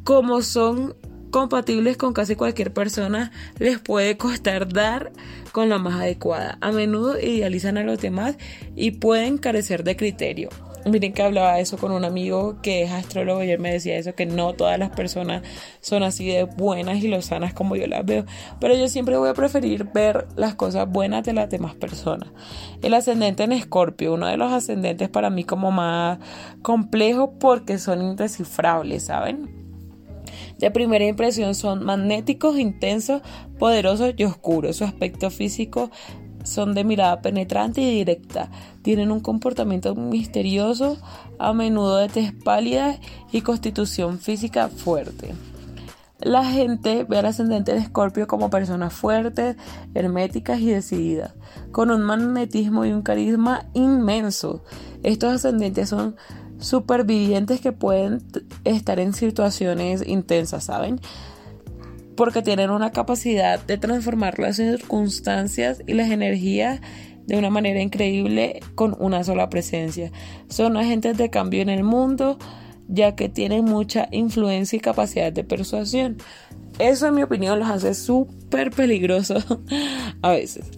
Como 0.03 0.43
son 0.43 0.97
compatibles 1.35 1.97
con 1.97 2.13
casi 2.13 2.37
cualquier 2.37 2.73
persona, 2.73 3.33
les 3.59 3.81
puede 3.81 4.17
costar 4.17 4.73
dar 4.73 5.11
con 5.51 5.69
la 5.69 5.79
más 5.79 6.01
adecuada. 6.01 6.59
A 6.61 6.71
menudo 6.71 7.19
idealizan 7.19 7.77
a 7.77 7.83
los 7.83 8.01
demás 8.01 8.37
y 8.77 8.93
pueden 8.93 9.39
carecer 9.39 9.83
de 9.83 9.97
criterio. 9.97 10.49
Miren 10.87 11.13
que 11.13 11.25
hablaba 11.25 11.59
eso 11.59 11.77
con 11.77 11.91
un 11.91 12.05
amigo 12.05 12.63
que 12.63 12.85
es 12.85 12.93
astrólogo 12.93 13.43
y 13.43 13.51
él 13.51 13.59
me 13.59 13.73
decía 13.73 13.97
eso, 13.97 14.15
que 14.15 14.27
no 14.27 14.53
todas 14.53 14.79
las 14.79 14.91
personas 14.91 15.43
son 15.81 16.05
así 16.05 16.25
de 16.29 16.45
buenas 16.45 17.03
y 17.03 17.09
lo 17.09 17.21
sanas 17.21 17.53
como 17.53 17.75
yo 17.75 17.89
las 17.89 18.07
veo, 18.07 18.27
pero 18.61 18.77
yo 18.77 18.87
siempre 18.87 19.17
voy 19.17 19.31
a 19.31 19.35
preferir 19.35 19.89
ver 19.93 20.29
las 20.37 20.55
cosas 20.55 20.89
buenas 20.89 21.25
de 21.25 21.33
las 21.33 21.51
demás 21.51 21.75
personas. 21.75 22.29
El 22.81 22.95
ascendente 22.95 23.43
en 23.43 23.51
Escorpio, 23.51 24.15
uno 24.15 24.29
de 24.29 24.37
los 24.37 24.53
ascendentes 24.53 25.09
para 25.09 25.31
mí 25.31 25.43
como 25.43 25.73
más 25.73 26.21
complejo 26.63 27.37
porque 27.41 27.81
son 27.81 28.03
indescifrables, 28.03 29.07
¿saben? 29.07 29.64
De 30.59 30.71
primera 30.71 31.07
impresión 31.07 31.55
son 31.55 31.85
magnéticos, 31.85 32.59
intensos, 32.59 33.23
poderosos 33.59 34.15
y 34.17 34.25
oscuros. 34.25 34.77
Su 34.77 34.85
aspecto 34.85 35.31
físico 35.31 35.91
son 36.45 36.75
de 36.75 36.85
mirada 36.85 37.21
penetrante 37.23 37.81
y 37.81 37.99
directa. 37.99 38.51
Tienen 38.83 39.11
un 39.11 39.21
comportamiento 39.21 39.95
misterioso, 39.95 40.99
a 41.39 41.53
menudo 41.53 41.97
de 41.97 42.09
tez 42.09 42.33
pálida 42.33 42.99
y 43.33 43.41
constitución 43.41 44.19
física 44.19 44.69
fuerte. 44.69 45.35
La 46.21 46.45
gente 46.45 47.05
ve 47.05 47.19
al 47.19 47.27
ascendente 47.27 47.73
de 47.73 47.81
Escorpio 47.81 48.27
como 48.27 48.49
personas 48.49 48.95
fuertes, 48.95 49.57
herméticas 49.95 50.61
y 50.61 50.71
decididas, 50.71 51.35
con 51.73 51.91
un 51.91 52.03
magnetismo 52.03 52.85
y 52.85 52.93
un 52.93 53.03
carisma 53.03 53.67
inmenso. 53.75 54.63
Estos 55.03 55.35
ascendentes 55.35 55.89
son 55.89 56.17
supervivientes 56.65 57.61
que 57.61 57.73
pueden 57.73 58.23
estar 58.65 58.99
en 58.99 59.13
situaciones 59.13 60.07
intensas, 60.07 60.65
¿saben? 60.65 61.01
Porque 62.17 62.43
tienen 62.43 62.71
una 62.71 62.91
capacidad 62.91 63.61
de 63.61 63.77
transformar 63.77 64.39
las 64.39 64.57
circunstancias 64.57 65.83
y 65.87 65.95
las 65.95 66.11
energías 66.11 66.81
de 67.27 67.37
una 67.37 67.51
manera 67.51 67.81
increíble 67.81 68.61
con 68.75 68.97
una 68.99 69.25
sola 69.25 69.49
presencia. 69.51 70.11
Son 70.49 70.77
agentes 70.77 71.17
de 71.17 71.31
cambio 71.31 71.63
en 71.63 71.69
el 71.69 71.85
mundo, 71.85 72.39
ya 72.89 73.15
que 73.15 73.29
tienen 73.29 73.65
mucha 73.65 74.09
influencia 74.11 74.77
y 74.77 74.81
capacidad 74.81 75.33
de 75.33 75.45
persuasión. 75.45 76.19
Eso 76.79 77.07
en 77.07 77.15
mi 77.15 77.23
opinión 77.23 77.59
los 77.59 77.69
hace 77.69 77.95
súper 77.95 78.71
peligrosos 78.71 79.47
a 80.23 80.31
veces. 80.31 80.71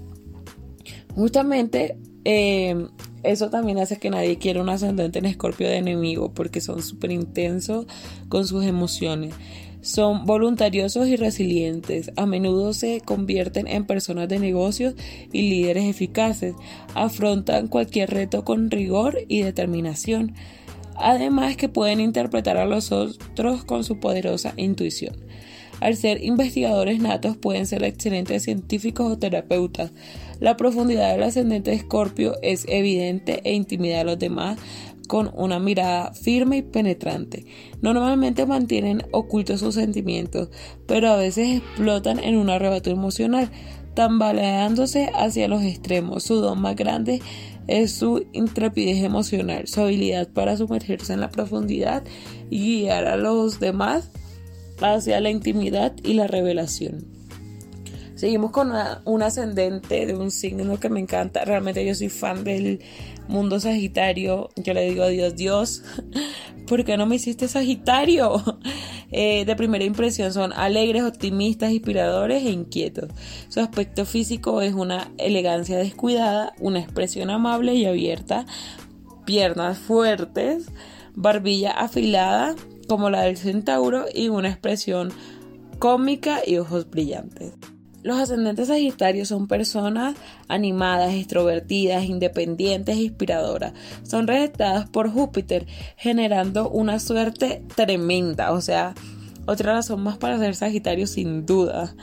Justamente 1.14 1.98
eh, 2.28 2.88
eso 3.22 3.50
también 3.50 3.78
hace 3.78 3.98
que 3.98 4.10
nadie 4.10 4.36
quiera 4.36 4.60
un 4.60 4.68
ascendente 4.68 5.20
en 5.20 5.26
escorpio 5.26 5.68
de 5.68 5.76
enemigo 5.76 6.32
porque 6.34 6.60
son 6.60 6.82
súper 6.82 7.12
intensos 7.12 7.86
con 8.28 8.48
sus 8.48 8.64
emociones. 8.64 9.32
Son 9.80 10.26
voluntariosos 10.26 11.06
y 11.06 11.14
resilientes. 11.14 12.10
A 12.16 12.26
menudo 12.26 12.72
se 12.72 13.00
convierten 13.00 13.68
en 13.68 13.86
personas 13.86 14.28
de 14.28 14.40
negocios 14.40 14.94
y 15.32 15.50
líderes 15.50 15.84
eficaces. 15.84 16.56
Afrontan 16.94 17.68
cualquier 17.68 18.10
reto 18.10 18.44
con 18.44 18.72
rigor 18.72 19.18
y 19.28 19.42
determinación. 19.42 20.34
Además 20.96 21.56
que 21.56 21.68
pueden 21.68 22.00
interpretar 22.00 22.56
a 22.56 22.66
los 22.66 22.90
otros 22.90 23.64
con 23.64 23.84
su 23.84 24.00
poderosa 24.00 24.52
intuición. 24.56 25.14
Al 25.80 25.94
ser 25.94 26.24
investigadores 26.24 27.00
natos 27.00 27.36
pueden 27.36 27.66
ser 27.66 27.84
excelentes 27.84 28.42
científicos 28.42 29.12
o 29.12 29.18
terapeutas. 29.18 29.92
La 30.40 30.56
profundidad 30.56 31.12
del 31.12 31.22
ascendente 31.22 31.70
de 31.70 31.76
Escorpio 31.76 32.34
es 32.42 32.66
evidente 32.68 33.40
e 33.44 33.54
intimida 33.54 34.00
a 34.00 34.04
los 34.04 34.18
demás 34.18 34.58
con 35.06 35.30
una 35.34 35.58
mirada 35.58 36.12
firme 36.12 36.58
y 36.58 36.62
penetrante. 36.62 37.46
Normalmente 37.80 38.44
mantienen 38.44 39.02
ocultos 39.12 39.60
sus 39.60 39.74
sentimientos, 39.74 40.50
pero 40.86 41.10
a 41.10 41.16
veces 41.16 41.58
explotan 41.58 42.18
en 42.18 42.36
un 42.36 42.50
arrebato 42.50 42.90
emocional, 42.90 43.50
tambaleándose 43.94 45.10
hacia 45.14 45.48
los 45.48 45.62
extremos. 45.62 46.24
Su 46.24 46.36
don 46.36 46.60
más 46.60 46.76
grande 46.76 47.22
es 47.66 47.92
su 47.92 48.26
intrepidez 48.32 49.02
emocional, 49.02 49.66
su 49.66 49.80
habilidad 49.80 50.28
para 50.28 50.56
sumergirse 50.56 51.12
en 51.12 51.20
la 51.20 51.30
profundidad 51.30 52.04
y 52.50 52.80
guiar 52.80 53.06
a 53.06 53.16
los 53.16 53.58
demás 53.58 54.10
hacia 54.80 55.20
la 55.20 55.30
intimidad 55.30 55.94
y 56.02 56.14
la 56.14 56.26
revelación. 56.26 57.15
Seguimos 58.16 58.50
con 58.50 58.72
un 59.04 59.22
ascendente 59.22 60.06
de 60.06 60.14
un 60.14 60.30
signo 60.30 60.80
que 60.80 60.88
me 60.88 61.00
encanta. 61.00 61.44
Realmente 61.44 61.84
yo 61.84 61.94
soy 61.94 62.08
fan 62.08 62.44
del 62.44 62.80
mundo 63.28 63.60
Sagitario. 63.60 64.48
Yo 64.56 64.72
le 64.72 64.88
digo 64.88 65.02
a 65.02 65.08
Dios, 65.08 65.36
Dios, 65.36 65.82
¿por 66.66 66.82
qué 66.86 66.96
no 66.96 67.04
me 67.04 67.16
hiciste 67.16 67.46
Sagitario? 67.46 68.42
Eh, 69.12 69.44
de 69.44 69.54
primera 69.54 69.84
impresión 69.84 70.32
son 70.32 70.52
alegres, 70.52 71.04
optimistas, 71.04 71.70
inspiradores 71.70 72.42
e 72.42 72.50
inquietos. 72.50 73.08
Su 73.48 73.60
aspecto 73.60 74.04
físico 74.04 74.62
es 74.62 74.74
una 74.74 75.12
elegancia 75.16 75.78
descuidada, 75.78 76.54
una 76.58 76.80
expresión 76.80 77.30
amable 77.30 77.76
y 77.76 77.86
abierta, 77.86 78.46
piernas 79.24 79.78
fuertes, 79.78 80.66
barbilla 81.14 81.70
afilada 81.70 82.56
como 82.88 83.08
la 83.08 83.22
del 83.22 83.36
centauro 83.36 84.06
y 84.12 84.28
una 84.28 84.48
expresión 84.48 85.12
cómica 85.78 86.40
y 86.44 86.56
ojos 86.56 86.90
brillantes. 86.90 87.54
Los 88.06 88.20
ascendentes 88.20 88.68
sagitarios 88.68 89.26
son 89.26 89.48
personas 89.48 90.14
animadas, 90.46 91.12
extrovertidas, 91.12 92.04
independientes 92.04 92.96
e 92.96 93.00
inspiradoras. 93.02 93.72
Son 94.04 94.28
regentadas 94.28 94.88
por 94.88 95.10
Júpiter, 95.10 95.66
generando 95.96 96.70
una 96.70 97.00
suerte 97.00 97.64
tremenda. 97.74 98.52
O 98.52 98.60
sea, 98.60 98.94
otra 99.46 99.72
razón 99.72 100.04
más 100.04 100.18
para 100.18 100.38
ser 100.38 100.54
sagitario 100.54 101.08
sin 101.08 101.46
duda. 101.46 101.96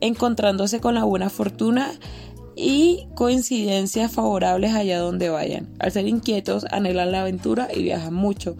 Encontrándose 0.00 0.80
con 0.80 0.96
la 0.96 1.04
buena 1.04 1.30
fortuna 1.30 1.92
y 2.56 3.06
coincidencias 3.14 4.10
favorables 4.10 4.74
allá 4.74 4.98
donde 4.98 5.28
vayan. 5.28 5.68
Al 5.78 5.92
ser 5.92 6.08
inquietos, 6.08 6.66
anhelan 6.72 7.12
la 7.12 7.20
aventura 7.20 7.68
y 7.72 7.84
viajan 7.84 8.14
mucho 8.14 8.56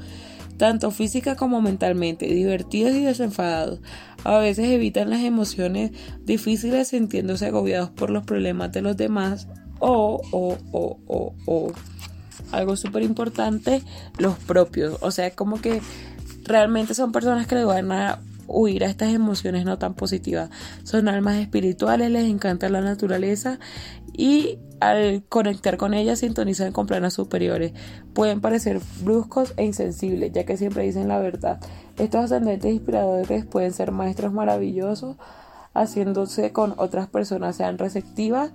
tanto 0.56 0.90
física 0.90 1.36
como 1.36 1.60
mentalmente, 1.60 2.26
divertidos 2.26 2.94
y 2.94 3.04
desenfadados. 3.04 3.80
A 4.24 4.38
veces 4.38 4.68
evitan 4.68 5.10
las 5.10 5.20
emociones 5.20 5.92
difíciles 6.24 6.88
sintiéndose 6.88 7.46
agobiados 7.46 7.90
por 7.90 8.10
los 8.10 8.24
problemas 8.24 8.72
de 8.72 8.82
los 8.82 8.96
demás 8.96 9.48
o, 9.78 10.20
o, 10.30 10.58
o, 10.72 10.98
o, 11.06 11.34
o 11.46 11.72
algo 12.52 12.76
súper 12.76 13.02
importante, 13.02 13.82
los 14.18 14.36
propios. 14.38 14.98
O 15.00 15.10
sea, 15.10 15.30
como 15.30 15.60
que 15.60 15.80
realmente 16.44 16.94
son 16.94 17.12
personas 17.12 17.46
que 17.46 17.56
le 17.56 17.64
van 17.64 17.92
a 17.92 18.20
huir 18.48 18.84
a 18.84 18.88
estas 18.88 19.12
emociones 19.12 19.64
no 19.64 19.78
tan 19.78 19.94
positivas. 19.94 20.50
Son 20.84 21.08
almas 21.08 21.36
espirituales, 21.36 22.10
les 22.10 22.28
encanta 22.28 22.68
la 22.68 22.80
naturaleza 22.80 23.58
y 24.12 24.58
al 24.80 25.24
conectar 25.28 25.76
con 25.76 25.94
ellas 25.94 26.20
sintonizan 26.20 26.72
con 26.72 26.86
planos 26.86 27.14
superiores. 27.14 27.72
Pueden 28.12 28.40
parecer 28.40 28.80
bruscos 29.02 29.54
e 29.56 29.64
insensibles, 29.64 30.32
ya 30.32 30.44
que 30.44 30.56
siempre 30.56 30.84
dicen 30.84 31.08
la 31.08 31.18
verdad. 31.18 31.60
Estos 31.98 32.26
ascendentes 32.26 32.72
inspiradores 32.72 33.46
pueden 33.46 33.72
ser 33.72 33.90
maestros 33.92 34.32
maravillosos, 34.32 35.16
haciéndose 35.74 36.52
con 36.52 36.74
otras 36.78 37.08
personas 37.08 37.56
sean 37.56 37.78
receptivas 37.78 38.52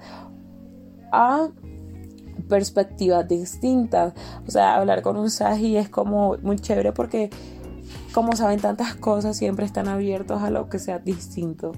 a 1.12 1.50
perspectivas 2.48 3.28
distintas. 3.28 4.14
O 4.48 4.52
sea, 4.52 4.76
hablar 4.76 5.02
con 5.02 5.18
un 5.18 5.30
Saji 5.30 5.78
es 5.78 5.90
como 5.90 6.38
muy 6.42 6.58
chévere 6.58 6.92
porque 6.92 7.30
como 8.14 8.36
saben 8.36 8.60
tantas 8.60 8.96
cosas, 8.96 9.38
siempre 9.38 9.66
están 9.66 9.88
abiertos 9.88 10.42
a 10.42 10.50
lo 10.50 10.70
que 10.70 10.80
sea 10.80 11.00
distinto. 11.00 11.74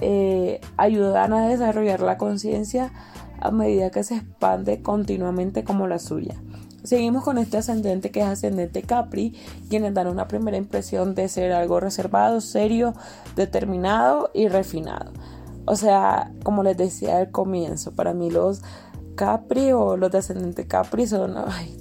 Eh, 0.00 0.60
ayudan 0.76 1.32
a 1.32 1.48
desarrollar 1.48 2.00
la 2.00 2.16
conciencia 2.16 2.92
a 3.40 3.50
medida 3.50 3.90
que 3.90 4.04
se 4.04 4.16
expande 4.16 4.82
continuamente 4.82 5.64
como 5.64 5.86
la 5.86 5.98
suya. 5.98 6.36
Seguimos 6.82 7.24
con 7.24 7.36
este 7.36 7.58
ascendente 7.58 8.10
que 8.10 8.20
es 8.20 8.26
ascendente 8.26 8.82
Capri, 8.82 9.36
quienes 9.68 9.92
dan 9.92 10.06
una 10.06 10.28
primera 10.28 10.56
impresión 10.56 11.14
de 11.14 11.28
ser 11.28 11.52
algo 11.52 11.78
reservado, 11.78 12.40
serio, 12.40 12.94
determinado 13.36 14.30
y 14.32 14.48
refinado. 14.48 15.12
O 15.66 15.76
sea, 15.76 16.32
como 16.42 16.62
les 16.62 16.76
decía 16.76 17.18
al 17.18 17.30
comienzo, 17.30 17.92
para 17.92 18.14
mí 18.14 18.30
los 18.30 18.62
Capri 19.14 19.72
o 19.72 19.98
los 19.98 20.10
de 20.10 20.18
ascendente 20.18 20.66
Capri 20.66 21.06
son 21.06 21.34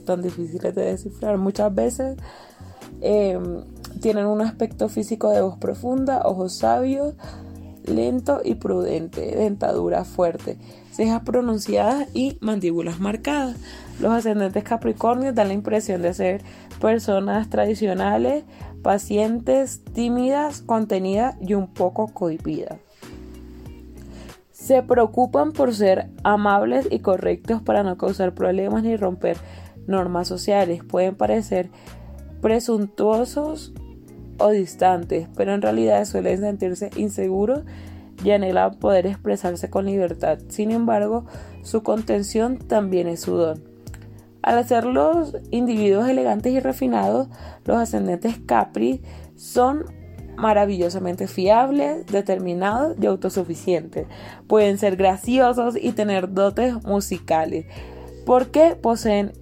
tan 0.06 0.22
difíciles 0.22 0.76
de 0.76 0.84
descifrar. 0.84 1.38
Muchas 1.38 1.74
veces 1.74 2.18
em, 3.02 3.64
tienen 4.02 4.26
un 4.26 4.42
aspecto 4.42 4.90
físico 4.90 5.30
de 5.30 5.42
voz 5.42 5.58
profunda, 5.58 6.22
ojos 6.24 6.58
sabios, 6.58 7.16
lento 7.86 8.42
y 8.44 8.56
prudente, 8.56 9.36
dentadura 9.36 10.06
fuerte, 10.06 10.58
cejas 10.92 11.22
pronunciadas 11.24 12.08
y 12.14 12.38
mandíbulas 12.42 13.00
marcadas. 13.00 13.58
Los 14.00 14.14
ascendentes 14.14 14.64
Capricornios 14.64 15.36
dan 15.36 15.50
la 15.50 15.54
impresión 15.54 16.02
de 16.02 16.14
ser 16.14 16.42
personas 16.80 17.50
tradicionales, 17.50 18.44
pacientes, 18.82 19.84
tímidas, 19.94 20.62
contenidas 20.62 21.36
y 21.42 21.54
un 21.54 21.68
poco 21.68 22.08
cohibidas. 22.08 22.78
Se 24.52 24.84
preocupan 24.84 25.52
por 25.52 25.74
ser 25.74 26.10
amables 26.24 26.88
y 26.92 27.00
correctos 27.00 27.62
para 27.62 27.84
no 27.84 27.98
causar 27.98 28.34
problemas 28.36 28.84
ni 28.84 28.96
romper 28.96 29.38
normas 29.88 30.28
sociales. 30.28 30.84
Pueden 30.84 31.16
parecer 31.16 31.70
presuntuosos 32.41 33.73
o 34.38 34.49
distantes, 34.49 35.28
pero 35.36 35.54
en 35.54 35.62
realidad 35.62 36.06
suelen 36.06 36.39
sentirse 36.39 36.89
inseguros 36.95 37.63
y 38.23 38.32
anhelan 38.32 38.75
poder 38.80 39.06
expresarse 39.08 39.69
con 39.69 39.86
libertad. 39.86 40.39
Sin 40.49 40.71
embargo, 40.71 41.25
su 41.63 41.84
contención 41.84 42.58
también 42.58 43.08
es 43.08 43.21
su 43.21 43.36
don. 43.36 43.63
Al 44.42 44.65
ser 44.65 44.85
los 44.85 45.35
individuos 45.52 46.08
elegantes 46.08 46.54
y 46.54 46.60
refinados, 46.60 47.27
los 47.65 47.77
ascendentes 47.77 48.40
Capri 48.46 49.02
son 49.35 49.85
maravillosamente 50.37 51.27
fiables, 51.27 52.06
determinados 52.08 52.96
y 53.02 53.06
autosuficientes. 53.06 54.08
Pueden 54.48 54.77
ser 54.77 54.96
graciosos 54.96 55.75
y 55.79 55.92
tener 55.92 56.33
dotes 56.33 56.81
musicales 56.85 57.65
porque 58.25 58.77
poseen 58.81 59.33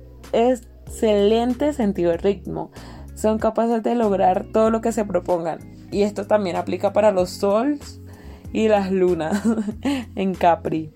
excelente 0.87 1.73
sentido 1.73 2.11
de 2.11 2.17
ritmo 2.17 2.71
son 3.15 3.39
capaces 3.39 3.83
de 3.83 3.95
lograr 3.95 4.45
todo 4.53 4.69
lo 4.69 4.81
que 4.81 4.91
se 4.91 5.05
propongan. 5.05 5.59
Y 5.91 6.03
esto 6.03 6.27
también 6.27 6.55
aplica 6.55 6.93
para 6.93 7.11
los 7.11 7.29
sols 7.29 7.99
y 8.53 8.67
las 8.67 8.91
lunas 8.91 9.41
en 10.15 10.33
Capri. 10.33 10.91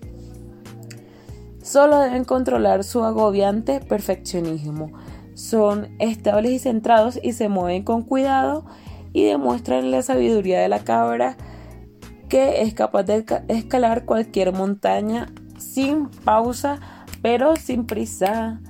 Solo 1.62 1.98
deben 1.98 2.24
controlar 2.24 2.84
su 2.84 3.04
agobiante 3.04 3.80
perfeccionismo. 3.80 4.92
Son 5.34 5.88
estables 5.98 6.52
y 6.52 6.58
centrados 6.58 7.18
y 7.22 7.32
se 7.32 7.48
mueven 7.48 7.82
con 7.82 8.02
cuidado 8.02 8.64
y 9.12 9.24
demuestran 9.24 9.90
la 9.90 10.02
sabiduría 10.02 10.60
de 10.60 10.68
la 10.68 10.80
cabra 10.80 11.36
que 12.28 12.62
es 12.62 12.72
capaz 12.72 13.02
de 13.02 13.24
escalar 13.48 14.04
cualquier 14.04 14.52
montaña 14.52 15.28
sin 15.58 16.08
pausa, 16.08 16.80
pero 17.20 17.56
sin 17.56 17.84
prisa. 17.84 18.60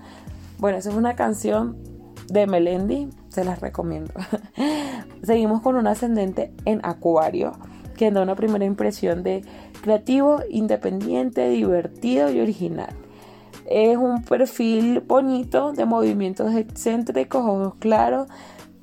Bueno, 0.63 0.79
esa 0.79 0.91
es 0.91 0.95
una 0.95 1.17
canción 1.17 1.77
de 2.29 2.47
Melendi, 2.47 3.11
se 3.31 3.43
las 3.43 3.61
recomiendo. 3.61 4.13
Seguimos 5.25 5.61
con 5.61 5.75
un 5.75 5.89
ascendente 5.89 6.55
en 6.67 6.79
Acuario, 6.85 7.55
que 7.97 8.13
da 8.13 8.23
una 8.23 8.37
primera 8.37 8.65
impresión 8.65 9.25
de 9.25 9.45
creativo, 9.83 10.39
independiente, 10.49 11.49
divertido 11.49 12.31
y 12.31 12.41
original. 12.41 12.95
Es 13.69 13.97
un 13.97 14.23
perfil 14.23 15.01
bonito 15.01 15.73
de 15.73 15.85
movimientos 15.85 16.55
excéntricos, 16.55 17.45
ojos 17.45 17.75
claros, 17.81 18.29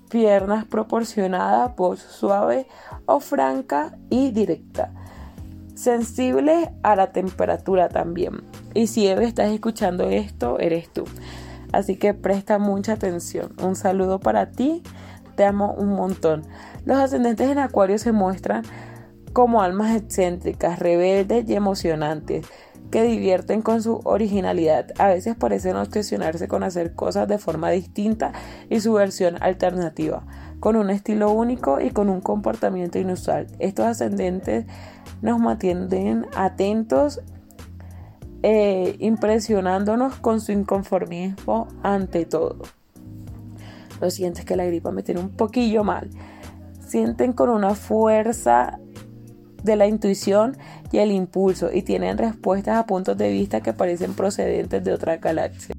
piernas 0.09 0.65
proporcionadas, 0.65 1.73
voz 1.77 2.01
suave 2.01 2.67
o 3.05 3.21
franca 3.21 3.97
y 4.09 4.31
directa. 4.31 4.91
Sensible 5.75 6.73
a 6.83 6.97
la 6.97 7.13
temperatura 7.13 7.87
también. 7.87 8.41
Y 8.73 8.87
si 8.87 9.07
Eve 9.07 9.23
estás 9.23 9.53
escuchando 9.53 10.09
esto, 10.09 10.59
eres 10.59 10.91
tú. 10.91 11.05
Así 11.71 11.95
que 11.95 12.13
presta 12.13 12.59
mucha 12.59 12.93
atención. 12.93 13.53
Un 13.61 13.75
saludo 13.75 14.19
para 14.19 14.51
ti. 14.51 14.83
Te 15.35 15.45
amo 15.45 15.73
un 15.73 15.89
montón. 15.89 16.43
Los 16.85 16.97
ascendentes 16.97 17.49
en 17.49 17.59
Acuario 17.59 17.97
se 17.97 18.11
muestran 18.11 18.63
como 19.33 19.61
almas 19.61 19.95
excéntricas, 19.95 20.79
rebeldes 20.79 21.47
y 21.47 21.55
emocionantes 21.55 22.45
que 22.91 23.03
divierten 23.03 23.61
con 23.61 23.81
su 23.83 24.01
originalidad. 24.03 24.87
A 24.97 25.07
veces 25.07 25.35
parecen 25.35 25.75
obsesionarse 25.75 26.47
con 26.47 26.63
hacer 26.63 26.95
cosas 26.95 27.27
de 27.27 27.37
forma 27.37 27.69
distinta 27.69 28.33
y 28.69 28.79
su 28.79 28.93
versión 28.93 29.41
alternativa, 29.41 30.25
con 30.59 30.75
un 30.75 30.89
estilo 30.89 31.31
único 31.31 31.79
y 31.79 31.91
con 31.91 32.09
un 32.09 32.21
comportamiento 32.21 32.97
inusual. 32.97 33.47
Estos 33.59 33.85
ascendentes 33.85 34.65
nos 35.21 35.39
mantienen 35.39 36.25
atentos, 36.35 37.21
eh, 38.41 38.95
impresionándonos 38.99 40.15
con 40.15 40.39
su 40.41 40.51
inconformismo 40.51 41.67
ante 41.83 42.25
todo. 42.25 42.59
Lo 43.99 44.09
sientes 44.09 44.45
que 44.45 44.55
la 44.55 44.65
gripa 44.65 44.91
me 44.91 45.03
tiene 45.03 45.21
un 45.21 45.29
poquillo 45.29 45.83
mal. 45.83 46.09
Sienten 46.87 47.33
con 47.33 47.49
una 47.49 47.75
fuerza 47.75 48.79
de 49.63 49.75
la 49.75 49.87
intuición 49.87 50.57
y 50.91 50.99
el 50.99 51.11
impulso 51.11 51.69
y 51.71 51.81
tienen 51.81 52.17
respuestas 52.17 52.77
a 52.77 52.85
puntos 52.85 53.17
de 53.17 53.29
vista 53.29 53.61
que 53.61 53.73
parecen 53.73 54.13
procedentes 54.13 54.83
de 54.83 54.93
otra 54.93 55.17
galaxia. 55.17 55.75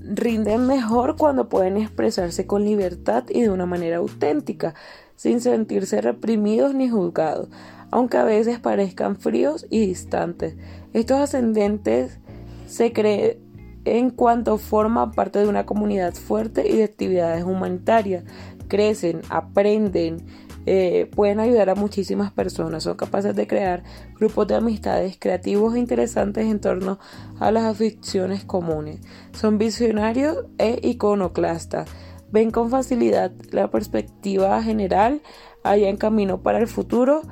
Rinden 0.00 0.66
mejor 0.66 1.16
cuando 1.16 1.48
pueden 1.48 1.76
expresarse 1.78 2.46
con 2.46 2.64
libertad 2.64 3.24
y 3.28 3.42
de 3.42 3.50
una 3.50 3.66
manera 3.66 3.96
auténtica, 3.96 4.74
sin 5.16 5.40
sentirse 5.40 6.00
reprimidos 6.00 6.74
ni 6.74 6.88
juzgados, 6.88 7.48
aunque 7.90 8.18
a 8.18 8.24
veces 8.24 8.58
parezcan 8.58 9.16
fríos 9.16 9.66
y 9.70 9.86
distantes. 9.86 10.56
Estos 10.94 11.18
ascendentes 11.18 12.20
se 12.68 12.92
creen 12.92 13.38
en 13.84 14.10
cuanto 14.10 14.58
forman 14.58 15.10
parte 15.10 15.40
de 15.40 15.48
una 15.48 15.66
comunidad 15.66 16.14
fuerte 16.14 16.70
y 16.70 16.76
de 16.76 16.84
actividades 16.84 17.44
humanitarias. 17.44 18.22
Crecen, 18.68 19.20
aprenden, 19.28 20.24
eh, 20.66 21.10
pueden 21.14 21.40
ayudar 21.40 21.68
a 21.68 21.74
muchísimas 21.74 22.32
personas. 22.32 22.84
Son 22.84 22.96
capaces 22.96 23.34
de 23.34 23.48
crear 23.48 23.82
grupos 24.20 24.46
de 24.46 24.54
amistades 24.54 25.16
creativos 25.18 25.74
e 25.74 25.80
interesantes 25.80 26.46
en 26.46 26.60
torno 26.60 27.00
a 27.40 27.50
las 27.50 27.64
aficiones 27.64 28.44
comunes. 28.44 29.00
Son 29.32 29.58
visionarios 29.58 30.46
e 30.58 30.78
iconoclastas. 30.82 31.88
Ven 32.30 32.52
con 32.52 32.70
facilidad 32.70 33.32
la 33.50 33.68
perspectiva 33.68 34.62
general 34.62 35.22
allá 35.64 35.88
en 35.88 35.96
camino 35.96 36.40
para 36.40 36.58
el 36.58 36.68
futuro, 36.68 37.22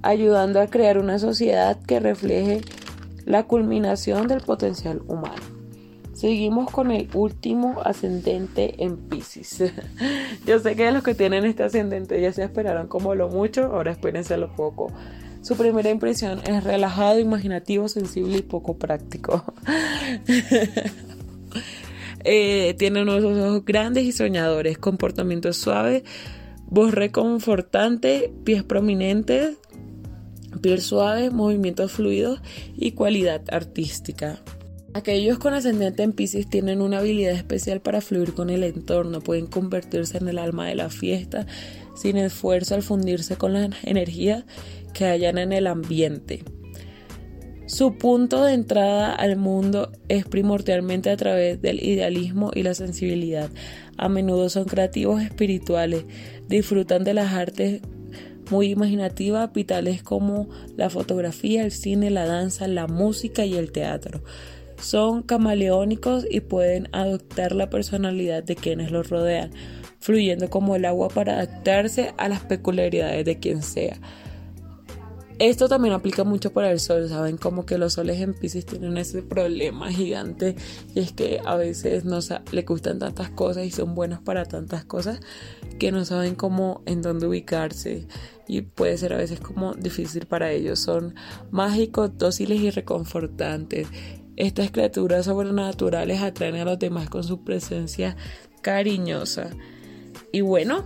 ayudando 0.00 0.62
a 0.62 0.66
crear 0.66 0.96
una 0.96 1.18
sociedad 1.18 1.78
que 1.78 2.00
refleje 2.00 2.62
la 3.24 3.44
culminación 3.44 4.28
del 4.28 4.40
potencial 4.40 5.02
humano. 5.06 5.62
Seguimos 6.12 6.70
con 6.70 6.90
el 6.90 7.08
último 7.14 7.80
ascendente 7.84 8.84
en 8.84 8.96
Pisces. 8.96 9.72
Yo 10.46 10.58
sé 10.58 10.76
que 10.76 10.92
los 10.92 11.02
que 11.02 11.14
tienen 11.14 11.44
este 11.44 11.62
ascendente 11.62 12.20
ya 12.20 12.32
se 12.32 12.44
esperaron 12.44 12.86
como 12.86 13.14
lo 13.14 13.28
mucho, 13.28 13.64
ahora 13.64 13.92
espérense 13.92 14.36
lo 14.36 14.54
poco. 14.54 14.92
Su 15.40 15.56
primera 15.56 15.90
impresión 15.90 16.40
es 16.46 16.62
relajado, 16.62 17.18
imaginativo, 17.18 17.88
sensible 17.88 18.38
y 18.38 18.42
poco 18.42 18.76
práctico. 18.76 19.42
eh, 22.24 22.74
tiene 22.78 23.02
unos 23.02 23.24
ojos 23.24 23.64
grandes 23.64 24.04
y 24.04 24.12
soñadores, 24.12 24.78
comportamiento 24.78 25.52
suave, 25.52 26.04
voz 26.66 26.92
reconfortante, 26.94 28.32
pies 28.44 28.62
prominentes, 28.62 29.56
piel 30.60 30.80
suave, 30.80 31.30
movimientos 31.30 31.92
fluidos 31.92 32.40
y 32.76 32.92
cualidad 32.92 33.42
artística. 33.50 34.40
Aquellos 34.94 35.38
con 35.38 35.54
ascendente 35.54 36.02
en 36.02 36.12
Pisces 36.12 36.48
tienen 36.50 36.82
una 36.82 36.98
habilidad 36.98 37.32
especial 37.32 37.80
para 37.80 38.02
fluir 38.02 38.34
con 38.34 38.50
el 38.50 38.62
entorno, 38.62 39.20
pueden 39.20 39.46
convertirse 39.46 40.18
en 40.18 40.28
el 40.28 40.38
alma 40.38 40.66
de 40.66 40.74
la 40.74 40.90
fiesta 40.90 41.46
sin 41.94 42.18
esfuerzo 42.18 42.74
al 42.74 42.82
fundirse 42.82 43.36
con 43.36 43.54
las 43.54 43.70
energías 43.84 44.44
que 44.92 45.06
hayan 45.06 45.38
en 45.38 45.52
el 45.52 45.66
ambiente. 45.66 46.44
Su 47.66 47.96
punto 47.96 48.44
de 48.44 48.52
entrada 48.52 49.14
al 49.14 49.36
mundo 49.36 49.92
es 50.08 50.26
primordialmente 50.26 51.08
a 51.08 51.16
través 51.16 51.62
del 51.62 51.82
idealismo 51.82 52.50
y 52.54 52.62
la 52.62 52.74
sensibilidad. 52.74 53.50
A 53.96 54.10
menudo 54.10 54.50
son 54.50 54.64
creativos 54.64 55.22
espirituales, 55.22 56.04
disfrutan 56.48 57.02
de 57.02 57.14
las 57.14 57.32
artes 57.32 57.80
muy 58.50 58.70
imaginativas, 58.70 59.52
vitales 59.52 60.02
como 60.02 60.48
la 60.76 60.90
fotografía, 60.90 61.64
el 61.64 61.72
cine, 61.72 62.10
la 62.10 62.26
danza, 62.26 62.66
la 62.68 62.86
música 62.86 63.44
y 63.44 63.54
el 63.54 63.72
teatro. 63.72 64.22
Son 64.80 65.22
camaleónicos 65.22 66.26
y 66.28 66.40
pueden 66.40 66.88
adoptar 66.92 67.52
la 67.52 67.70
personalidad 67.70 68.42
de 68.42 68.56
quienes 68.56 68.90
los 68.90 69.10
rodean, 69.10 69.50
fluyendo 70.00 70.50
como 70.50 70.74
el 70.74 70.84
agua 70.84 71.08
para 71.08 71.34
adaptarse 71.34 72.12
a 72.18 72.28
las 72.28 72.40
peculiaridades 72.40 73.24
de 73.24 73.38
quien 73.38 73.62
sea. 73.62 73.96
Esto 75.44 75.68
también 75.68 75.92
aplica 75.92 76.22
mucho 76.22 76.52
para 76.52 76.70
el 76.70 76.78
sol, 76.78 77.08
saben 77.08 77.36
como 77.36 77.66
que 77.66 77.76
los 77.76 77.94
soles 77.94 78.20
en 78.20 78.32
Pisces 78.32 78.64
tienen 78.64 78.96
ese 78.96 79.24
problema 79.24 79.90
gigante 79.90 80.54
y 80.94 81.00
es 81.00 81.10
que 81.10 81.40
a 81.44 81.56
veces 81.56 82.04
no 82.04 82.20
le 82.52 82.62
gustan 82.62 83.00
tantas 83.00 83.30
cosas 83.30 83.66
y 83.66 83.72
son 83.72 83.96
buenos 83.96 84.20
para 84.20 84.44
tantas 84.44 84.84
cosas 84.84 85.18
que 85.80 85.90
no 85.90 86.04
saben 86.04 86.36
cómo 86.36 86.82
en 86.86 87.02
dónde 87.02 87.26
ubicarse 87.26 88.06
y 88.46 88.60
puede 88.60 88.96
ser 88.96 89.14
a 89.14 89.16
veces 89.16 89.40
como 89.40 89.74
difícil 89.74 90.26
para 90.26 90.52
ellos. 90.52 90.78
Son 90.78 91.16
mágicos, 91.50 92.16
dóciles 92.16 92.60
y 92.60 92.70
reconfortantes 92.70 93.88
estas 94.36 94.70
criaturas 94.70 95.24
sobrenaturales 95.24 96.22
atraen 96.22 96.54
a 96.54 96.64
los 96.64 96.78
demás 96.78 97.10
con 97.10 97.24
su 97.24 97.42
presencia 97.42 98.16
cariñosa. 98.60 99.50
Y 100.30 100.40
bueno, 100.42 100.84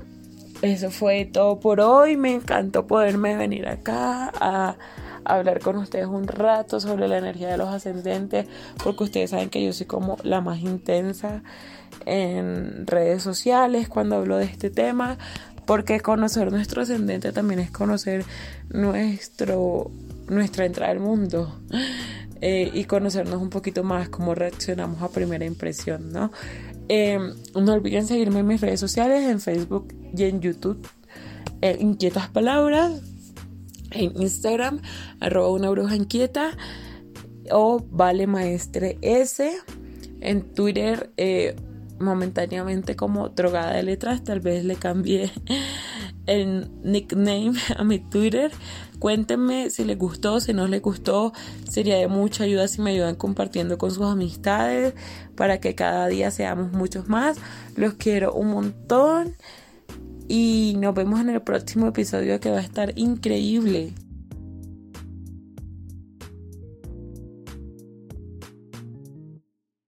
eso 0.72 0.90
fue 0.90 1.24
todo 1.24 1.60
por 1.60 1.80
hoy. 1.80 2.16
Me 2.16 2.34
encantó 2.34 2.86
poderme 2.86 3.36
venir 3.36 3.68
acá 3.68 4.32
a 4.40 4.76
hablar 5.24 5.60
con 5.60 5.76
ustedes 5.76 6.06
un 6.06 6.26
rato 6.26 6.80
sobre 6.80 7.08
la 7.08 7.18
energía 7.18 7.48
de 7.48 7.56
los 7.56 7.68
ascendentes, 7.68 8.46
porque 8.82 9.04
ustedes 9.04 9.30
saben 9.30 9.50
que 9.50 9.64
yo 9.64 9.72
soy 9.72 9.86
como 9.86 10.16
la 10.22 10.40
más 10.40 10.60
intensa 10.60 11.42
en 12.04 12.86
redes 12.86 13.22
sociales 13.22 13.88
cuando 13.88 14.16
hablo 14.16 14.36
de 14.36 14.44
este 14.44 14.70
tema, 14.70 15.18
porque 15.66 16.00
conocer 16.00 16.52
nuestro 16.52 16.82
ascendente 16.82 17.32
también 17.32 17.60
es 17.60 17.70
conocer 17.70 18.24
nuestro 18.70 19.90
nuestra 20.28 20.66
entrada 20.66 20.92
al 20.92 21.00
mundo. 21.00 21.60
Eh, 22.42 22.70
y 22.74 22.84
conocernos 22.84 23.40
un 23.40 23.48
poquito 23.48 23.82
más 23.82 24.10
cómo 24.10 24.34
reaccionamos 24.34 25.00
a 25.00 25.08
primera 25.08 25.46
impresión, 25.46 26.12
¿no? 26.12 26.30
Em, 26.89 27.34
no 27.55 27.72
olviden 27.72 28.07
seguirme 28.07 28.41
en 28.41 28.47
mis 28.47 28.61
redes 28.61 28.80
sociales, 28.80 29.28
en 29.28 29.41
Facebook 29.41 29.95
y 30.16 30.24
en 30.24 30.41
YouTube. 30.41 30.87
Eh, 31.62 31.76
inquietas 31.80 32.28
palabras. 32.28 33.03
En 33.91 34.20
Instagram, 34.20 34.80
arroba 35.20 35.51
una 35.51 35.70
bruja 35.70 35.97
inquieta. 35.97 36.57
O 37.51 37.84
vale 37.91 38.26
maestre 38.26 38.99
S. 39.03 39.51
En 40.20 40.55
Twitter, 40.55 41.11
eh, 41.16 41.57
momentáneamente 41.99 42.97
como 42.97 43.28
drogada 43.30 43.74
de 43.74 43.82
letras. 43.82 44.22
Tal 44.22 44.41
vez 44.41 44.64
le 44.64 44.76
cambié 44.76 45.30
el 46.26 46.70
nickname 46.82 47.55
a 47.76 47.84
mi 47.84 47.99
Twitter. 47.99 48.51
Cuéntenme 48.99 49.70
si 49.70 49.84
les 49.84 49.99
gustó, 49.99 50.40
si 50.40 50.53
no 50.53 50.66
les 50.66 50.82
gustó. 50.82 51.32
Sería 51.68 51.97
de 51.97 52.09
mucha 52.09 52.44
ayuda 52.44 52.68
si 52.68 52.80
me 52.80 52.90
ayudan 52.90 53.16
compartiendo 53.16 53.78
con 53.78 53.90
sus 53.90 54.05
amistades 54.05 54.94
para 55.36 55.61
que 55.61 55.74
cada 55.74 56.07
día 56.09 56.30
seamos 56.30 56.72
muchos 56.72 57.09
más. 57.09 57.36
Los 57.76 57.94
quiero 57.94 58.32
un 58.32 58.49
montón 58.49 59.36
y 60.28 60.74
nos 60.78 60.94
vemos 60.94 61.20
en 61.20 61.30
el 61.30 61.42
próximo 61.42 61.88
episodio 61.88 62.40
que 62.40 62.51
va 62.51 62.59
a 62.59 62.62
estar 62.62 62.99
increíble. 62.99 63.92